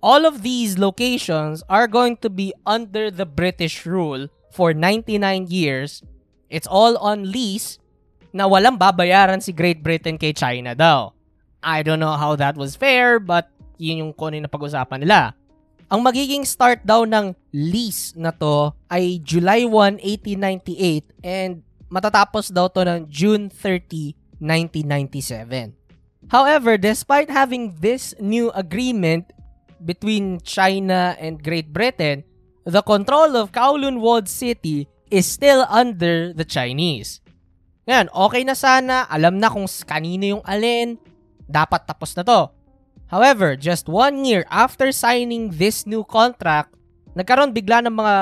all 0.00 0.24
of 0.24 0.40
these 0.40 0.80
locations 0.80 1.60
are 1.68 1.84
going 1.84 2.16
to 2.16 2.32
be 2.32 2.56
under 2.64 3.12
the 3.12 3.28
British 3.28 3.84
rule 3.84 4.32
for 4.56 4.72
99 4.72 5.20
years. 5.52 6.00
It's 6.48 6.66
all 6.66 6.96
on 6.96 7.28
lease 7.28 7.76
na 8.32 8.48
walang 8.48 8.80
babayaran 8.80 9.44
si 9.44 9.52
Great 9.52 9.84
Britain 9.84 10.16
kay 10.16 10.32
China 10.32 10.72
daw. 10.72 11.15
I 11.66 11.82
don't 11.82 11.98
know 11.98 12.14
how 12.14 12.38
that 12.38 12.54
was 12.54 12.78
fair, 12.78 13.18
but 13.18 13.50
yun 13.74 14.06
yung 14.06 14.14
kunin 14.14 14.46
na 14.46 14.50
pag-usapan 14.50 15.02
nila. 15.02 15.34
Ang 15.90 16.06
magiging 16.06 16.46
start 16.46 16.86
daw 16.86 17.02
ng 17.02 17.34
lease 17.50 18.14
na 18.14 18.30
to 18.30 18.70
ay 18.86 19.18
July 19.26 19.66
1, 19.66 19.98
1898 19.98 21.26
and 21.26 21.66
matatapos 21.90 22.54
daw 22.54 22.70
to 22.70 22.86
ng 22.86 23.10
June 23.10 23.50
30, 23.50 24.14
1997. 24.38 25.74
However, 26.30 26.78
despite 26.78 27.30
having 27.30 27.74
this 27.82 28.14
new 28.18 28.50
agreement 28.54 29.30
between 29.82 30.42
China 30.42 31.14
and 31.18 31.42
Great 31.42 31.70
Britain, 31.70 32.22
the 32.66 32.82
control 32.82 33.38
of 33.38 33.54
Kowloon 33.54 34.02
Walled 34.02 34.26
City 34.26 34.90
is 35.10 35.26
still 35.26 35.66
under 35.70 36.34
the 36.34 36.46
Chinese. 36.46 37.22
Ngayon, 37.86 38.10
okay 38.10 38.42
na 38.42 38.58
sana, 38.58 39.06
alam 39.06 39.38
na 39.38 39.46
kung 39.46 39.70
kanino 39.86 40.38
yung 40.38 40.44
alin, 40.46 40.98
dapat 41.46 41.86
tapos 41.86 42.12
na 42.18 42.22
to. 42.26 42.40
However, 43.06 43.54
just 43.54 43.86
one 43.86 44.26
year 44.26 44.42
after 44.50 44.90
signing 44.90 45.54
this 45.54 45.86
new 45.86 46.02
contract, 46.02 46.74
nagkaroon 47.14 47.54
bigla 47.54 47.86
ng 47.86 47.94
mga 47.94 48.16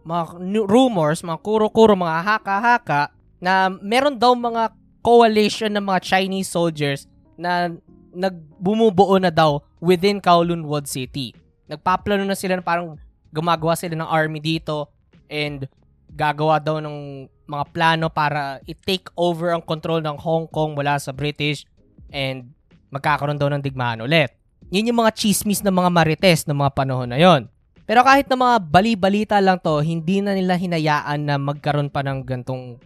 mga 0.00 0.22
rumors, 0.64 1.20
mga 1.20 1.44
kuro-kuro, 1.44 1.92
mga 1.92 2.24
haka-haka 2.24 3.12
na 3.36 3.68
meron 3.84 4.16
daw 4.16 4.32
mga 4.32 4.72
coalition 5.04 5.72
ng 5.76 5.84
mga 5.84 6.00
Chinese 6.00 6.48
soldiers 6.48 7.04
na 7.36 7.72
nagbumubuo 8.12 9.16
na 9.20 9.32
daw 9.32 9.60
within 9.80 10.20
Kowloon 10.20 10.64
Wood 10.64 10.88
City. 10.88 11.32
Nagpaplano 11.68 12.24
na 12.24 12.36
sila 12.36 12.58
na 12.58 12.64
parang 12.64 12.96
gumagawa 13.30 13.76
sila 13.78 13.96
ng 13.96 14.08
army 14.08 14.42
dito 14.42 14.90
and 15.30 15.68
gagawa 16.10 16.58
daw 16.58 16.82
ng 16.82 17.28
mga 17.46 17.64
plano 17.70 18.06
para 18.10 18.58
i-take 18.66 19.08
over 19.14 19.54
ang 19.54 19.62
control 19.62 20.02
ng 20.02 20.18
Hong 20.18 20.46
Kong 20.50 20.74
mula 20.74 20.98
sa 20.98 21.14
British 21.14 21.64
and 22.10 22.50
magkakaroon 22.90 23.38
daw 23.38 23.48
ng 23.50 23.62
digmaan 23.62 24.04
ulit. 24.04 24.34
Yun 24.70 24.92
yung 24.92 25.00
mga 25.02 25.14
chismis 25.16 25.64
ng 25.64 25.72
mga 25.72 25.90
marites 25.90 26.46
ng 26.46 26.54
mga 26.54 26.74
panahon 26.76 27.10
na 27.10 27.18
yon. 27.18 27.50
Pero 27.90 28.06
kahit 28.06 28.30
na 28.30 28.38
mga 28.38 28.56
bali-balita 28.70 29.36
lang 29.42 29.58
to, 29.58 29.82
hindi 29.82 30.22
na 30.22 30.30
nila 30.30 30.54
hinayaan 30.54 31.26
na 31.26 31.34
magkaroon 31.42 31.90
pa 31.90 32.06
ng 32.06 32.22
gantong 32.22 32.78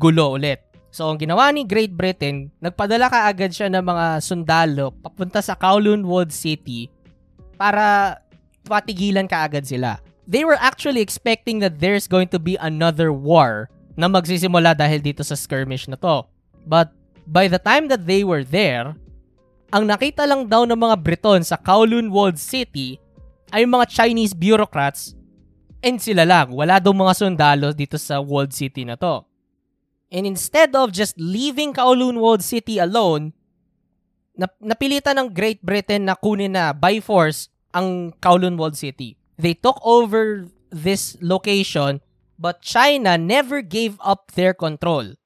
gulo 0.00 0.32
ulit. 0.32 0.64
So, 0.88 1.12
ang 1.12 1.20
ginawa 1.20 1.52
ni 1.52 1.68
Great 1.68 1.92
Britain, 1.92 2.48
nagpadala 2.64 3.12
ka 3.12 3.28
agad 3.28 3.52
siya 3.52 3.68
ng 3.68 3.84
mga 3.84 4.06
sundalo 4.24 4.96
papunta 4.96 5.44
sa 5.44 5.52
Kowloon 5.52 6.08
Wood 6.08 6.32
City 6.32 6.88
para 7.60 8.16
patigilan 8.64 9.28
ka 9.28 9.44
agad 9.44 9.68
sila. 9.68 10.00
They 10.24 10.48
were 10.48 10.56
actually 10.56 11.04
expecting 11.04 11.60
that 11.60 11.76
there's 11.84 12.08
going 12.08 12.32
to 12.32 12.40
be 12.40 12.56
another 12.56 13.12
war 13.12 13.68
na 13.92 14.08
magsisimula 14.08 14.72
dahil 14.72 15.04
dito 15.04 15.20
sa 15.20 15.36
skirmish 15.36 15.84
na 15.84 16.00
to. 16.00 16.24
But 16.64 16.96
by 17.28 17.52
the 17.52 17.60
time 17.60 17.92
that 17.92 18.08
they 18.08 18.24
were 18.24 18.42
there, 18.42 18.96
ang 19.70 19.84
nakita 19.86 20.22
lang 20.28 20.46
daw 20.46 20.62
ng 20.62 20.78
mga 20.78 20.96
Briton 21.02 21.42
sa 21.42 21.58
Kowloon 21.58 22.10
Walled 22.14 22.38
City 22.38 23.02
ay 23.50 23.66
mga 23.66 23.86
Chinese 23.90 24.34
bureaucrats 24.34 25.14
and 25.82 25.98
sila 25.98 26.26
lang. 26.26 26.50
Wala 26.54 26.78
daw 26.78 26.94
mga 26.94 27.14
sundalo 27.14 27.70
dito 27.74 27.98
sa 27.98 28.18
walled 28.18 28.50
city 28.50 28.82
na 28.82 28.98
to. 28.98 29.22
And 30.10 30.26
instead 30.26 30.74
of 30.78 30.94
just 30.94 31.18
leaving 31.18 31.74
Kowloon 31.74 32.22
Walled 32.22 32.42
City 32.42 32.78
alone, 32.78 33.34
nap- 34.38 34.58
napilitan 34.62 35.18
ng 35.18 35.28
Great 35.34 35.62
Britain 35.62 36.06
na 36.06 36.14
kunin 36.14 36.54
na 36.54 36.70
by 36.70 37.02
force 37.02 37.50
ang 37.74 38.14
Kowloon 38.22 38.54
Walled 38.54 38.78
City. 38.78 39.18
They 39.34 39.54
took 39.54 39.82
over 39.82 40.46
this 40.70 41.18
location 41.18 42.02
but 42.38 42.62
China 42.62 43.18
never 43.18 43.60
gave 43.64 43.98
up 43.98 44.30
their 44.36 44.54
control. 44.54 45.16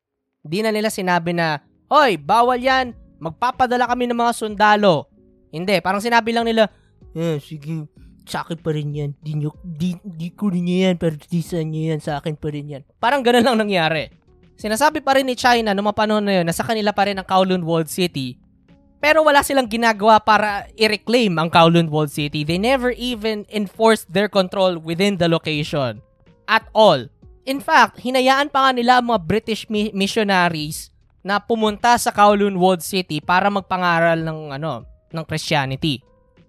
Hindi 0.40 0.58
na 0.64 0.70
nila 0.72 0.88
sinabi 0.88 1.36
na, 1.36 1.60
Hoy, 1.90 2.16
bawal 2.16 2.62
yan, 2.62 2.94
magpapadala 3.20 3.86
kami 3.86 4.08
ng 4.08 4.18
mga 4.18 4.32
sundalo. 4.32 5.06
Hindi, 5.52 5.78
parang 5.84 6.00
sinabi 6.00 6.32
lang 6.32 6.48
nila, 6.48 6.66
eh, 7.12 7.36
sige, 7.38 7.86
sa 8.24 8.46
akin 8.46 8.58
pa 8.62 8.70
rin 8.70 8.90
yan. 8.94 9.10
Di, 9.18 9.34
nyo, 9.36 9.54
di, 9.60 9.98
di 10.00 10.30
ko 10.32 10.48
rin 10.48 10.66
yan, 10.66 10.96
pero 10.96 11.18
di 11.18 11.42
sa 11.42 11.58
inyo 11.58 11.94
yan, 11.94 12.00
sa 12.00 12.22
akin 12.22 12.38
pa 12.38 12.48
rin 12.54 12.78
yan. 12.78 12.82
Parang 13.02 13.20
ganun 13.20 13.42
lang 13.42 13.58
nangyari. 13.58 14.08
Sinasabi 14.60 15.00
pa 15.00 15.16
rin 15.16 15.26
ni 15.26 15.34
China 15.34 15.72
noong 15.72 15.96
panahon 15.96 16.20
na 16.20 16.40
yun 16.40 16.46
na 16.46 16.54
sa 16.54 16.62
kanila 16.62 16.92
pa 16.92 17.08
rin 17.08 17.16
ang 17.16 17.24
Kowloon 17.24 17.64
Walled 17.64 17.88
City. 17.88 18.36
Pero 19.00 19.24
wala 19.24 19.40
silang 19.40 19.64
ginagawa 19.64 20.20
para 20.20 20.68
i-reclaim 20.76 21.32
ang 21.40 21.48
Kowloon 21.48 21.88
Walled 21.88 22.12
City. 22.12 22.44
They 22.44 22.60
never 22.60 22.92
even 22.92 23.48
enforced 23.48 24.12
their 24.12 24.28
control 24.28 24.76
within 24.76 25.16
the 25.16 25.32
location. 25.32 26.04
At 26.44 26.68
all. 26.76 27.08
In 27.48 27.64
fact, 27.64 28.04
hinayaan 28.04 28.52
pa 28.52 28.68
nga 28.68 28.72
nila 28.76 28.92
ang 29.00 29.08
mga 29.08 29.24
British 29.24 29.64
mi- 29.72 29.96
missionaries 29.96 30.89
na 31.20 31.40
pumunta 31.40 31.96
sa 32.00 32.10
Kowloon 32.12 32.56
Walled 32.56 32.84
City 32.84 33.20
para 33.20 33.52
magpangaral 33.52 34.20
ng 34.24 34.56
ano, 34.56 34.84
ng 35.12 35.24
Christianity. 35.28 36.00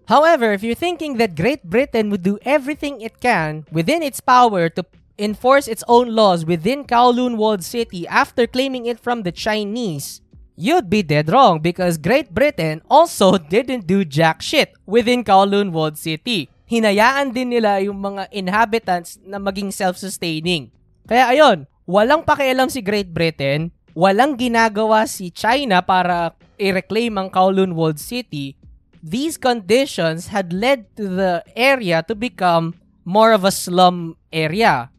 However, 0.07 0.51
if 0.51 0.63
you're 0.63 0.79
thinking 0.79 1.15
that 1.21 1.39
Great 1.39 1.63
Britain 1.63 2.11
would 2.11 2.23
do 2.23 2.35
everything 2.43 2.99
it 2.99 3.23
can 3.23 3.63
within 3.71 4.03
its 4.03 4.19
power 4.19 4.67
to 4.73 4.83
enforce 5.21 5.69
its 5.69 5.85
own 5.87 6.11
laws 6.17 6.43
within 6.43 6.83
Kowloon 6.83 7.37
Walled 7.37 7.63
City 7.63 8.09
after 8.09 8.49
claiming 8.49 8.89
it 8.89 8.99
from 8.99 9.23
the 9.23 9.31
Chinese, 9.31 10.19
you'd 10.57 10.89
be 10.89 11.05
dead 11.05 11.29
wrong 11.29 11.61
because 11.61 12.01
Great 12.01 12.33
Britain 12.33 12.81
also 12.89 13.37
didn't 13.53 13.85
do 13.85 14.03
jack 14.03 14.41
shit 14.41 14.73
within 14.89 15.23
Kowloon 15.23 15.71
Walled 15.71 15.95
City. 15.95 16.49
Hinayaan 16.65 17.35
din 17.35 17.51
nila 17.51 17.83
yung 17.83 17.99
mga 17.99 18.31
inhabitants 18.31 19.19
na 19.27 19.37
maging 19.37 19.75
self-sustaining. 19.75 20.71
Kaya 21.03 21.35
ayun, 21.35 21.67
walang 21.83 22.23
pakialam 22.23 22.71
si 22.71 22.79
Great 22.79 23.11
Britain, 23.11 23.75
walang 23.93 24.39
ginagawa 24.39 25.07
si 25.07 25.31
China 25.31 25.83
para 25.83 26.35
i-reclaim 26.61 27.17
ang 27.17 27.27
Kowloon 27.29 27.73
Walled 27.73 27.99
City, 27.99 28.55
these 29.01 29.35
conditions 29.35 30.29
had 30.29 30.53
led 30.53 30.85
to 30.95 31.09
the 31.09 31.41
area 31.57 32.05
to 32.05 32.13
become 32.13 32.77
more 33.03 33.33
of 33.33 33.43
a 33.43 33.51
slum 33.51 34.15
area. 34.29 34.93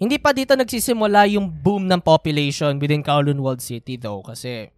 Hindi 0.00 0.18
pa 0.18 0.34
dito 0.34 0.58
nagsisimula 0.58 1.30
yung 1.30 1.46
boom 1.46 1.86
ng 1.86 2.02
population 2.02 2.80
within 2.82 3.06
Kowloon 3.06 3.38
Walled 3.38 3.62
City 3.62 3.94
though 3.94 4.24
kasi 4.24 4.72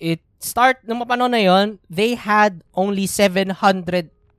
it 0.00 0.24
start 0.40 0.80
nung 0.86 1.02
panahon 1.04 1.32
na 1.32 1.42
yon, 1.42 1.66
they 1.90 2.16
had 2.16 2.64
only 2.72 3.04
700 3.04 3.52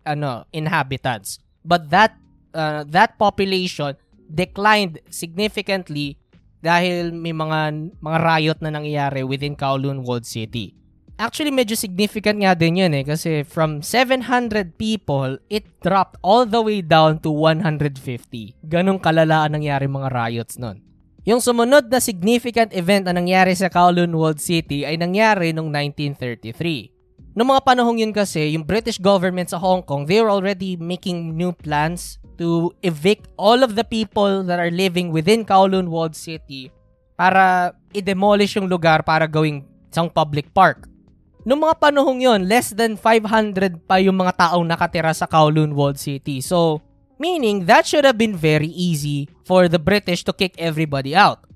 ano 0.07 0.47
inhabitants. 0.55 1.37
But 1.67 1.91
that 1.91 2.15
uh, 2.55 2.87
that 2.89 3.19
population 3.19 3.99
declined 4.31 5.03
significantly 5.11 6.17
dahil 6.61 7.13
may 7.13 7.33
mga 7.33 7.91
mga 8.01 8.17
riot 8.21 8.59
na 8.61 8.73
nangyayari 8.73 9.21
within 9.21 9.53
Kowloon 9.53 10.01
Walled 10.01 10.25
City. 10.25 10.73
Actually, 11.17 11.49
medyo 11.49 11.73
significant 11.73 12.45
nga 12.45 12.53
din 12.53 12.77
yun 12.77 12.93
eh. 12.93 13.01
Kasi 13.01 13.41
from 13.41 13.81
700 13.81 14.77
people, 14.77 15.41
it 15.49 15.65
dropped 15.81 16.13
all 16.21 16.45
the 16.45 16.61
way 16.61 16.85
down 16.85 17.17
to 17.17 17.33
150. 17.33 17.97
Ganong 18.61 19.01
kalala 19.01 19.49
ang 19.49 19.57
nangyari 19.57 19.89
mga 19.89 20.13
riots 20.13 20.61
nun. 20.61 20.77
Yung 21.27 21.41
sumunod 21.43 21.89
na 21.89 21.99
significant 21.99 22.71
event 22.71 23.09
na 23.09 23.17
nangyari 23.17 23.51
sa 23.57 23.67
Kowloon 23.67 24.13
Walled 24.15 24.39
City 24.39 24.87
ay 24.87 24.95
nangyari 24.95 25.51
noong 25.51 25.73
1933. 25.73 26.96
Noong 27.37 27.53
mga 27.53 27.69
panahong 27.69 28.01
yun 28.01 28.09
kasi, 28.09 28.57
yung 28.57 28.65
British 28.65 28.97
government 28.97 29.53
sa 29.53 29.61
Hong 29.61 29.85
Kong, 29.85 30.09
they 30.09 30.17
were 30.17 30.33
already 30.33 30.73
making 30.73 31.37
new 31.37 31.53
plans 31.53 32.17
to 32.41 32.73
evict 32.81 33.29
all 33.37 33.61
of 33.61 33.77
the 33.77 33.85
people 33.85 34.41
that 34.41 34.57
are 34.57 34.73
living 34.73 35.13
within 35.13 35.45
Kowloon 35.45 35.85
Walled 35.85 36.17
City 36.17 36.73
para 37.13 37.77
i-demolish 37.93 38.57
yung 38.57 38.65
lugar 38.65 39.05
para 39.05 39.29
gawing 39.29 39.61
isang 39.85 40.09
public 40.09 40.49
park. 40.49 40.89
Noong 41.45 41.61
mga 41.61 41.77
panahong 41.77 42.25
yon, 42.25 42.49
less 42.49 42.73
than 42.73 42.97
500 42.97 43.85
pa 43.85 44.01
yung 44.01 44.17
mga 44.17 44.33
taong 44.33 44.65
nakatira 44.65 45.13
sa 45.13 45.29
Kowloon 45.29 45.77
Walled 45.77 46.01
City. 46.01 46.41
So, 46.41 46.81
meaning 47.21 47.69
that 47.69 47.85
should 47.85 48.01
have 48.01 48.17
been 48.17 48.33
very 48.33 48.73
easy 48.73 49.29
for 49.45 49.69
the 49.69 49.77
British 49.77 50.25
to 50.25 50.33
kick 50.33 50.57
everybody 50.57 51.13
out. 51.13 51.46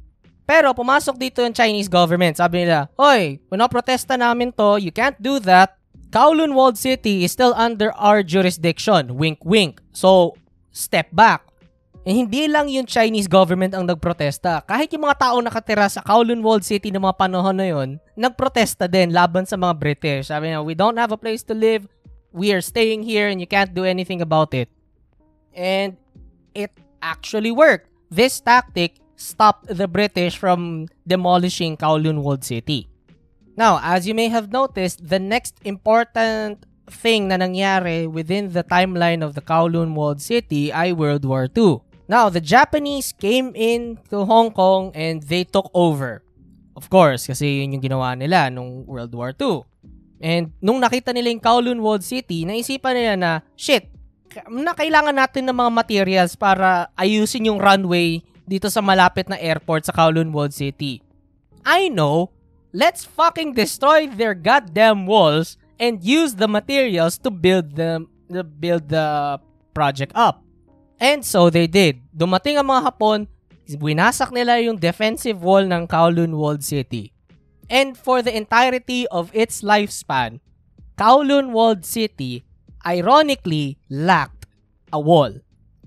Pero 0.52 0.76
pumasok 0.76 1.16
dito 1.16 1.40
yung 1.40 1.56
Chinese 1.56 1.88
government. 1.88 2.36
Sabi 2.36 2.68
nila, 2.68 2.92
Hoy, 3.00 3.40
protesta 3.72 4.20
namin 4.20 4.52
to, 4.52 4.84
you 4.84 4.92
can't 4.92 5.16
do 5.24 5.40
that. 5.40 5.80
Kowloon 6.12 6.52
Walled 6.52 6.76
City 6.76 7.24
is 7.24 7.32
still 7.32 7.56
under 7.56 7.96
our 7.96 8.20
jurisdiction. 8.20 9.16
Wink, 9.16 9.40
wink. 9.48 9.80
So, 9.96 10.36
step 10.76 11.08
back. 11.16 11.48
Eh, 12.04 12.12
hindi 12.12 12.52
lang 12.52 12.68
yung 12.68 12.84
Chinese 12.84 13.32
government 13.32 13.72
ang 13.72 13.88
nagprotesta. 13.88 14.60
Kahit 14.68 14.92
yung 14.92 15.08
mga 15.08 15.24
tao 15.24 15.40
nakatira 15.40 15.88
sa 15.88 16.04
Kowloon 16.04 16.44
Walled 16.44 16.68
City 16.68 16.92
ng 16.92 17.00
mga 17.00 17.16
panahon 17.16 17.56
na 17.56 17.72
yun, 17.72 17.90
nagprotesta 18.20 18.92
din 18.92 19.16
laban 19.16 19.48
sa 19.48 19.56
mga 19.56 19.74
British. 19.80 20.36
Sabi 20.36 20.52
niya, 20.52 20.60
we 20.60 20.76
don't 20.76 21.00
have 21.00 21.16
a 21.16 21.22
place 21.22 21.48
to 21.48 21.56
live. 21.56 21.88
We 22.36 22.52
are 22.52 22.60
staying 22.60 23.08
here 23.08 23.32
and 23.32 23.40
you 23.40 23.48
can't 23.48 23.72
do 23.72 23.88
anything 23.88 24.20
about 24.20 24.52
it. 24.52 24.68
And 25.56 25.96
it 26.52 26.76
actually 27.00 27.56
worked. 27.56 27.88
This 28.12 28.44
tactic 28.44 29.01
stopped 29.22 29.70
the 29.70 29.86
British 29.86 30.36
from 30.36 30.90
demolishing 31.06 31.78
Kowloon 31.78 32.26
Walled 32.26 32.44
City. 32.44 32.90
Now, 33.54 33.78
as 33.84 34.10
you 34.10 34.18
may 34.18 34.34
have 34.34 34.50
noticed, 34.50 35.06
the 35.06 35.22
next 35.22 35.62
important 35.62 36.66
thing 36.90 37.30
na 37.30 37.38
nangyari 37.38 38.10
within 38.10 38.52
the 38.52 38.66
timeline 38.66 39.22
of 39.22 39.38
the 39.38 39.46
Kowloon 39.46 39.94
Walled 39.94 40.20
City 40.20 40.74
ay 40.74 40.92
World 40.92 41.24
War 41.24 41.46
II. 41.46 41.86
Now, 42.10 42.28
the 42.28 42.42
Japanese 42.42 43.14
came 43.14 43.54
in 43.56 44.02
to 44.10 44.26
Hong 44.26 44.52
Kong 44.52 44.92
and 44.98 45.22
they 45.24 45.46
took 45.46 45.70
over. 45.72 46.26
Of 46.76 46.90
course, 46.90 47.30
kasi 47.30 47.62
yun 47.62 47.78
yung 47.78 47.86
ginawa 47.86 48.18
nila 48.18 48.50
nung 48.50 48.84
World 48.90 49.14
War 49.14 49.32
II. 49.38 49.64
And 50.22 50.52
nung 50.60 50.82
nakita 50.82 51.14
nila 51.14 51.32
yung 51.32 51.44
Kowloon 51.44 51.80
Walled 51.80 52.04
City, 52.04 52.44
naisipan 52.44 52.98
nila 52.98 53.16
na, 53.16 53.32
shit, 53.56 53.88
na 54.48 54.72
kailangan 54.72 55.16
natin 55.16 55.48
ng 55.48 55.56
mga 55.56 55.72
materials 55.72 56.34
para 56.40 56.88
ayusin 56.96 57.52
yung 57.52 57.60
runway 57.60 58.24
dito 58.52 58.68
sa 58.68 58.84
malapit 58.84 59.32
na 59.32 59.40
airport 59.40 59.88
sa 59.88 59.96
Kowloon 59.96 60.36
Walled 60.36 60.52
City. 60.52 61.00
I 61.64 61.88
know, 61.88 62.36
let's 62.76 63.08
fucking 63.08 63.56
destroy 63.56 64.12
their 64.12 64.36
goddamn 64.36 65.08
walls 65.08 65.56
and 65.80 66.04
use 66.04 66.36
the 66.36 66.52
materials 66.52 67.16
to 67.24 67.32
build 67.32 67.80
the, 67.80 68.04
build 68.60 68.92
the 68.92 69.40
project 69.72 70.12
up. 70.12 70.44
And 71.00 71.24
so 71.24 71.48
they 71.48 71.72
did. 71.72 72.04
Dumating 72.12 72.60
ang 72.60 72.68
mga 72.68 72.92
Hapon, 72.92 73.32
winasak 73.80 74.36
nila 74.36 74.60
yung 74.60 74.76
defensive 74.76 75.40
wall 75.40 75.64
ng 75.64 75.88
Kowloon 75.88 76.36
Walled 76.36 76.62
City. 76.62 77.16
And 77.72 77.96
for 77.96 78.20
the 78.20 78.36
entirety 78.36 79.08
of 79.08 79.32
its 79.32 79.64
lifespan, 79.64 80.44
Kowloon 81.00 81.56
Walled 81.56 81.88
City 81.88 82.44
ironically 82.84 83.80
lacked 83.88 84.46
a 84.92 85.00
wall. 85.00 85.40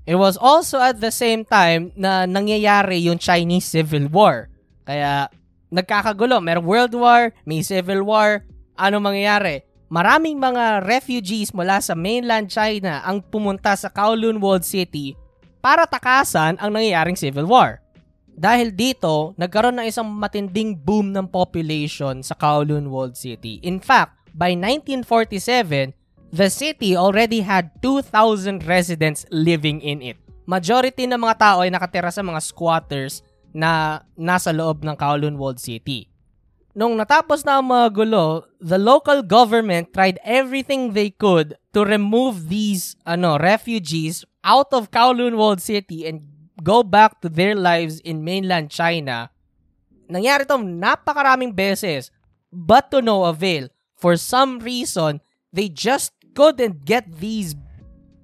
It 0.05 0.21
was 0.21 0.37
also 0.37 0.81
at 0.85 1.01
the 1.01 1.09
same 1.09 1.49
time 1.49 1.93
na 1.97 2.29
nangyayari 2.29 3.09
yung 3.09 3.17
Chinese 3.17 3.64
Civil 3.64 4.12
War. 4.12 4.53
Kaya 4.85 5.33
nagkakagulo. 5.73 6.45
Merong 6.45 6.69
World 6.69 6.95
War, 6.95 7.33
may 7.49 7.64
Civil 7.64 8.05
War. 8.05 8.45
Ano 8.77 9.01
mangyayari? 9.01 9.64
maraming 9.95 10.43
mga 10.43 10.83
refugees 10.83 11.55
mula 11.55 11.79
sa 11.79 11.95
mainland 11.95 12.51
China 12.51 12.99
ang 13.07 13.23
pumunta 13.23 13.79
sa 13.79 13.87
Kowloon 13.87 14.43
Walled 14.43 14.67
City 14.67 15.14
para 15.62 15.87
takasan 15.87 16.59
ang 16.61 16.75
nangyayaring 16.75 17.14
civil 17.14 17.47
war. 17.47 17.79
Dahil 18.35 18.75
dito, 18.75 19.31
nagkaroon 19.38 19.79
ng 19.79 19.87
isang 19.87 20.11
matinding 20.11 20.75
boom 20.75 21.14
ng 21.14 21.31
population 21.31 22.19
sa 22.27 22.35
Kowloon 22.35 22.90
Walled 22.90 23.14
City. 23.14 23.62
In 23.62 23.79
fact, 23.79 24.19
by 24.35 24.59
1947, 24.59 25.95
the 26.35 26.51
city 26.51 26.99
already 26.99 27.47
had 27.47 27.70
2,000 27.79 28.66
residents 28.66 29.23
living 29.31 29.79
in 29.79 30.03
it. 30.03 30.18
Majority 30.51 31.07
ng 31.07 31.23
mga 31.23 31.38
tao 31.38 31.62
ay 31.62 31.70
nakatira 31.70 32.11
sa 32.11 32.27
mga 32.27 32.42
squatters 32.42 33.23
na 33.55 34.03
nasa 34.18 34.51
loob 34.51 34.83
ng 34.83 34.99
Kowloon 34.99 35.38
Walled 35.38 35.62
City. 35.62 36.11
Nung 36.75 36.99
natapos 36.99 37.47
na 37.47 37.62
ang 37.62 37.70
mga 37.70 37.94
gulo, 37.94 38.51
the 38.59 38.75
local 38.75 39.23
government 39.23 39.94
tried 39.94 40.18
everything 40.27 40.90
they 40.90 41.14
could 41.14 41.55
to 41.70 41.87
remove 41.87 42.51
these 42.51 42.99
ano 43.07 43.38
refugees 43.38 44.27
out 44.42 44.75
of 44.75 44.90
Kowloon 44.90 45.38
Walled 45.38 45.62
City 45.62 46.03
and 46.03 46.27
go 46.66 46.83
back 46.83 47.23
to 47.23 47.31
their 47.31 47.55
lives 47.55 48.03
in 48.03 48.27
mainland 48.27 48.75
China. 48.75 49.31
Nangyari 50.11 50.51
to 50.51 50.59
napakaraming 50.59 51.55
beses, 51.55 52.11
but 52.51 52.90
to 52.90 52.99
no 52.99 53.23
avail. 53.31 53.70
For 53.94 54.18
some 54.18 54.59
reason, 54.59 55.23
they 55.55 55.70
just 55.70 56.11
couldn't 56.35 56.83
get 56.83 57.07
these 57.16 57.55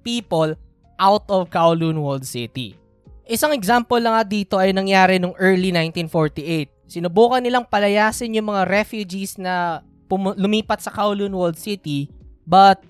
people 0.05 0.53
out 0.99 1.25
of 1.31 1.49
Kowloon 1.49 1.97
Walled 1.97 2.27
City. 2.27 2.77
Isang 3.25 3.55
example 3.55 3.97
lang 3.97 4.13
dito 4.27 4.59
ay 4.59 4.75
nangyari 4.75 5.17
nung 5.17 5.33
early 5.39 5.71
1948 5.71 6.81
sinubukan 6.91 7.39
nilang 7.39 7.63
palayasin 7.63 8.35
yung 8.35 8.51
mga 8.51 8.67
refugees 8.67 9.39
na 9.39 9.79
pum- 10.11 10.35
lumipat 10.35 10.83
sa 10.83 10.91
Kowloon 10.91 11.31
Walled 11.31 11.55
City 11.55 12.11
but 12.43 12.83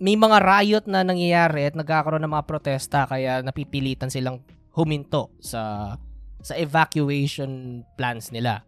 may 0.00 0.16
mga 0.16 0.40
riot 0.40 0.84
na 0.88 1.04
nangyayari 1.04 1.68
at 1.68 1.76
nagkakaroon 1.76 2.24
ng 2.24 2.32
mga 2.32 2.48
protesta 2.48 3.04
kaya 3.04 3.44
napipilitan 3.44 4.08
silang 4.08 4.40
huminto 4.72 5.28
sa 5.36 5.94
sa 6.42 6.58
evacuation 6.58 7.84
plans 7.94 8.32
nila. 8.34 8.64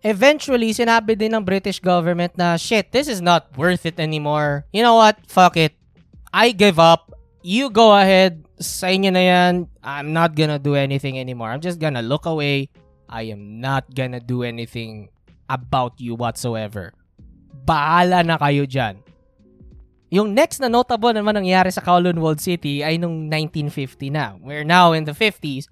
Eventually, 0.00 0.72
sinabi 0.72 1.12
din 1.12 1.36
ng 1.36 1.44
British 1.44 1.76
government 1.76 2.32
na, 2.36 2.56
shit, 2.56 2.88
this 2.88 3.08
is 3.08 3.20
not 3.20 3.52
worth 3.56 3.84
it 3.84 4.00
anymore. 4.00 4.64
You 4.72 4.80
know 4.80 4.96
what? 4.96 5.20
Fuck 5.28 5.60
it. 5.60 5.76
I 6.32 6.56
give 6.56 6.80
up. 6.80 7.10
you 7.42 7.72
go 7.72 7.96
ahead, 7.96 8.44
sa 8.60 8.92
inyo 8.92 9.12
na 9.12 9.24
yan, 9.24 9.54
I'm 9.80 10.12
not 10.12 10.36
gonna 10.36 10.60
do 10.60 10.76
anything 10.76 11.16
anymore. 11.16 11.48
I'm 11.48 11.64
just 11.64 11.80
gonna 11.80 12.04
look 12.04 12.28
away. 12.28 12.68
I 13.08 13.32
am 13.32 13.60
not 13.60 13.88
gonna 13.96 14.20
do 14.20 14.44
anything 14.44 15.08
about 15.48 15.98
you 15.98 16.14
whatsoever. 16.14 16.92
Bahala 17.64 18.22
na 18.22 18.36
kayo 18.36 18.68
dyan. 18.68 19.00
Yung 20.10 20.34
next 20.34 20.58
na 20.58 20.68
notable 20.68 21.14
naman 21.14 21.38
nangyari 21.38 21.70
sa 21.70 21.80
Kowloon 21.80 22.18
World 22.18 22.42
City 22.42 22.82
ay 22.82 22.98
nung 22.98 23.30
1950 23.30 24.10
na. 24.10 24.34
We're 24.38 24.66
now 24.66 24.92
in 24.92 25.06
the 25.06 25.14
50s. 25.14 25.70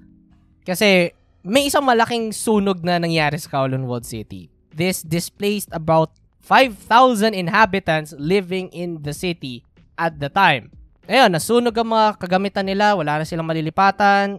Kasi 0.62 1.10
may 1.48 1.72
isang 1.72 1.80
malaking 1.80 2.28
sunog 2.28 2.84
na 2.84 3.00
nangyari 3.00 3.40
sa 3.40 3.48
Kowloon 3.48 3.88
World 3.88 4.04
City. 4.04 4.52
This 4.68 5.00
displaced 5.00 5.72
about 5.72 6.12
5,000 6.44 7.32
inhabitants 7.32 8.12
living 8.20 8.68
in 8.76 9.00
the 9.00 9.16
city 9.16 9.64
at 9.96 10.20
the 10.20 10.28
time. 10.28 10.68
Ayun, 11.08 11.32
nasunog 11.32 11.72
ang 11.72 11.88
mga 11.88 12.20
kagamitan 12.20 12.68
nila, 12.68 12.92
wala 12.92 13.20
na 13.20 13.24
silang 13.24 13.48
malilipatan, 13.48 14.36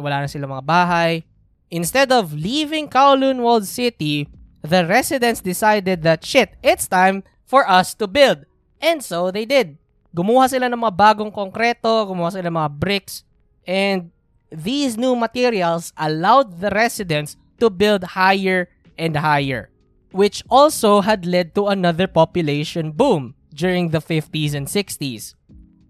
wala 0.00 0.24
na 0.24 0.32
silang 0.32 0.56
mga 0.56 0.64
bahay. 0.64 1.28
Instead 1.68 2.08
of 2.08 2.32
leaving 2.32 2.88
Kowloon 2.88 3.44
World 3.44 3.68
City, 3.68 4.24
the 4.64 4.88
residents 4.88 5.44
decided 5.44 6.00
that 6.08 6.24
shit, 6.24 6.56
it's 6.64 6.88
time 6.88 7.20
for 7.44 7.68
us 7.68 7.92
to 7.92 8.08
build. 8.08 8.48
And 8.80 9.04
so 9.04 9.28
they 9.28 9.44
did. 9.44 9.76
Gumawa 10.16 10.48
sila 10.48 10.72
ng 10.72 10.80
mga 10.80 10.96
bagong 10.96 11.28
konkreto, 11.28 12.08
gumawa 12.08 12.32
sila 12.32 12.48
ng 12.48 12.56
mga 12.64 12.72
bricks, 12.80 13.28
and 13.68 14.08
these 14.50 14.96
new 14.96 15.16
materials 15.16 15.92
allowed 15.98 16.60
the 16.60 16.70
residents 16.70 17.36
to 17.58 17.70
build 17.70 18.16
higher 18.16 18.68
and 18.98 19.16
higher, 19.16 19.70
which 20.12 20.42
also 20.48 21.00
had 21.00 21.26
led 21.26 21.54
to 21.54 21.68
another 21.68 22.06
population 22.06 22.92
boom 22.92 23.34
during 23.52 23.90
the 23.90 24.00
50s 24.00 24.54
and 24.54 24.68
60s. 24.68 25.34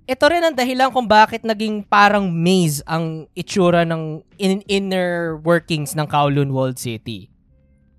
Ito 0.07 0.25
rin 0.31 0.47
ang 0.47 0.55
dahilan 0.55 0.95
kung 0.95 1.11
bakit 1.11 1.43
naging 1.43 1.83
parang 1.83 2.31
maze 2.31 2.79
ang 2.87 3.27
itsura 3.35 3.83
ng 3.83 4.23
in- 4.39 4.63
inner 4.71 5.35
workings 5.43 5.99
ng 5.99 6.07
Kowloon 6.07 6.55
Walled 6.55 6.79
City. 6.79 7.27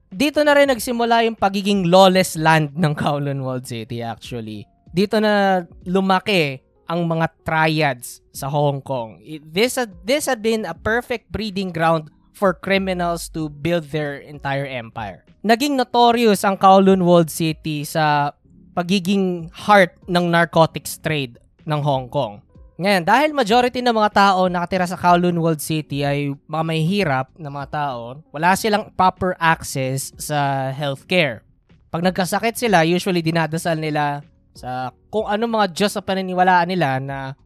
Dito 0.08 0.40
na 0.40 0.56
rin 0.56 0.72
nagsimula 0.72 1.28
yung 1.28 1.36
pagiging 1.36 1.92
lawless 1.92 2.40
land 2.40 2.72
ng 2.80 2.96
Kowloon 2.96 3.44
Walled 3.44 3.68
City 3.68 4.00
actually. 4.00 4.64
Dito 4.96 5.20
na 5.20 5.68
lumaki 5.84 6.64
ang 6.88 7.08
mga 7.08 7.28
triads 7.44 8.24
sa 8.32 8.48
Hong 8.48 8.80
Kong. 8.82 9.20
This 9.44 9.76
had, 9.76 9.92
this 10.08 10.26
had 10.26 10.42
been 10.42 10.64
a 10.64 10.74
perfect 10.74 11.30
breeding 11.32 11.76
ground 11.76 12.10
for 12.32 12.56
criminals 12.56 13.28
to 13.34 13.52
build 13.52 13.92
their 13.92 14.18
entire 14.24 14.66
empire. 14.66 15.28
Naging 15.44 15.78
notorious 15.78 16.44
ang 16.48 16.58
Kowloon 16.58 17.04
Walled 17.04 17.30
City 17.30 17.84
sa 17.84 18.36
pagiging 18.78 19.50
heart 19.54 19.98
ng 20.06 20.30
narcotics 20.30 21.02
trade 21.02 21.42
ng 21.66 21.82
Hong 21.82 22.08
Kong. 22.08 22.46
Ngayon, 22.78 23.04
dahil 23.10 23.34
majority 23.34 23.82
ng 23.82 23.90
mga 23.90 24.12
tao 24.14 24.46
nakatira 24.46 24.86
sa 24.86 25.02
Kowloon 25.02 25.42
World 25.42 25.58
City 25.58 26.06
ay 26.06 26.30
mga 26.46 26.64
mahihirap 26.64 27.28
na 27.42 27.50
mga 27.50 27.68
tao, 27.74 28.22
wala 28.30 28.54
silang 28.54 28.94
proper 28.94 29.34
access 29.42 30.14
sa 30.22 30.70
healthcare. 30.70 31.42
Pag 31.90 32.06
nagkasakit 32.06 32.54
sila, 32.54 32.86
usually 32.86 33.26
dinadasal 33.26 33.82
nila 33.82 34.22
sa 34.58 34.90
kung 35.14 35.30
ano 35.30 35.46
mga 35.46 35.70
Diyos 35.70 35.94
sa 35.94 36.02
paniniwalaan 36.02 36.68
nila 36.68 36.98
na 36.98 37.38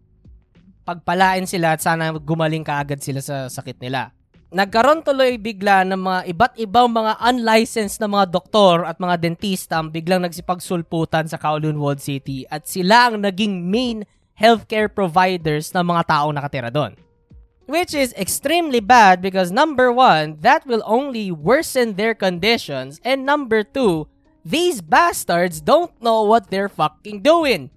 pagpalain 0.88 1.46
sila 1.46 1.76
at 1.76 1.84
sana 1.84 2.16
gumaling 2.16 2.66
kaagad 2.66 3.04
sila 3.04 3.22
sa 3.22 3.52
sakit 3.52 3.78
nila. 3.84 4.16
Nagkaroon 4.52 5.00
tuloy 5.00 5.40
bigla 5.40 5.88
ng 5.88 5.96
mga 5.96 6.22
iba't 6.28 6.54
ibang 6.60 6.92
mga 6.92 7.16
unlicensed 7.24 8.04
na 8.04 8.12
mga 8.12 8.36
doktor 8.36 8.84
at 8.84 9.00
mga 9.00 9.16
dentista 9.24 9.80
ang 9.80 9.88
biglang 9.88 10.28
nagsipagsulputan 10.28 11.32
sa 11.32 11.40
Kowloon 11.40 11.80
World 11.80 12.04
City 12.04 12.44
at 12.52 12.68
sila 12.68 13.08
ang 13.08 13.24
naging 13.24 13.64
main 13.64 14.04
healthcare 14.36 14.92
providers 14.92 15.72
ng 15.72 15.88
mga 15.88 16.04
taong 16.04 16.36
nakatira 16.36 16.68
doon. 16.68 17.00
Which 17.72 17.96
is 17.96 18.12
extremely 18.20 18.84
bad 18.84 19.24
because 19.24 19.56
number 19.56 19.88
one, 19.88 20.44
that 20.44 20.68
will 20.68 20.84
only 20.84 21.32
worsen 21.32 21.96
their 21.96 22.12
conditions 22.12 23.00
and 23.08 23.24
number 23.24 23.64
two, 23.64 24.11
these 24.46 24.82
bastards 24.82 25.62
don't 25.62 25.94
know 26.02 26.24
what 26.24 26.50
they're 26.50 26.72
fucking 26.72 27.22
doing 27.22 27.70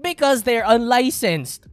because 0.00 0.42
they're 0.42 0.66
unlicensed. 0.66 1.68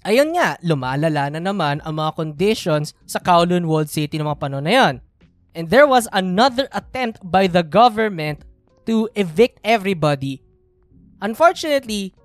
Ayun 0.00 0.32
nga, 0.32 0.56
lumalala 0.64 1.28
na 1.28 1.40
naman 1.44 1.84
ang 1.84 2.00
mga 2.00 2.16
conditions 2.16 2.96
sa 3.04 3.20
Kowloon 3.20 3.68
World 3.68 3.92
City 3.92 4.16
ng 4.16 4.24
mga 4.24 4.40
panahon 4.40 4.64
na 4.64 4.72
yan. 4.72 4.94
And 5.52 5.68
there 5.68 5.84
was 5.84 6.08
another 6.14 6.72
attempt 6.72 7.20
by 7.20 7.50
the 7.50 7.60
government 7.60 8.48
to 8.88 9.10
evict 9.12 9.60
everybody. 9.60 10.40
Unfortunately, 11.20 12.16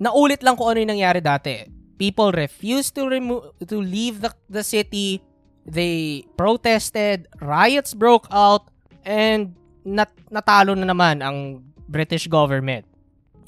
naulit 0.00 0.40
lang 0.40 0.56
kung 0.56 0.72
ano 0.72 0.80
yung 0.80 0.96
nangyari 0.96 1.20
dati. 1.20 1.68
People 2.00 2.32
refused 2.32 2.94
to 2.94 3.10
remove 3.10 3.50
to 3.66 3.76
leave 3.82 4.22
the, 4.22 4.30
the 4.48 4.62
city. 4.62 5.20
They 5.68 6.24
protested, 6.38 7.28
riots 7.44 7.92
broke 7.92 8.30
out, 8.32 8.70
and 9.04 9.57
nat 9.88 10.12
natalo 10.28 10.76
na 10.76 10.84
naman 10.84 11.24
ang 11.24 11.64
British 11.88 12.28
government. 12.28 12.84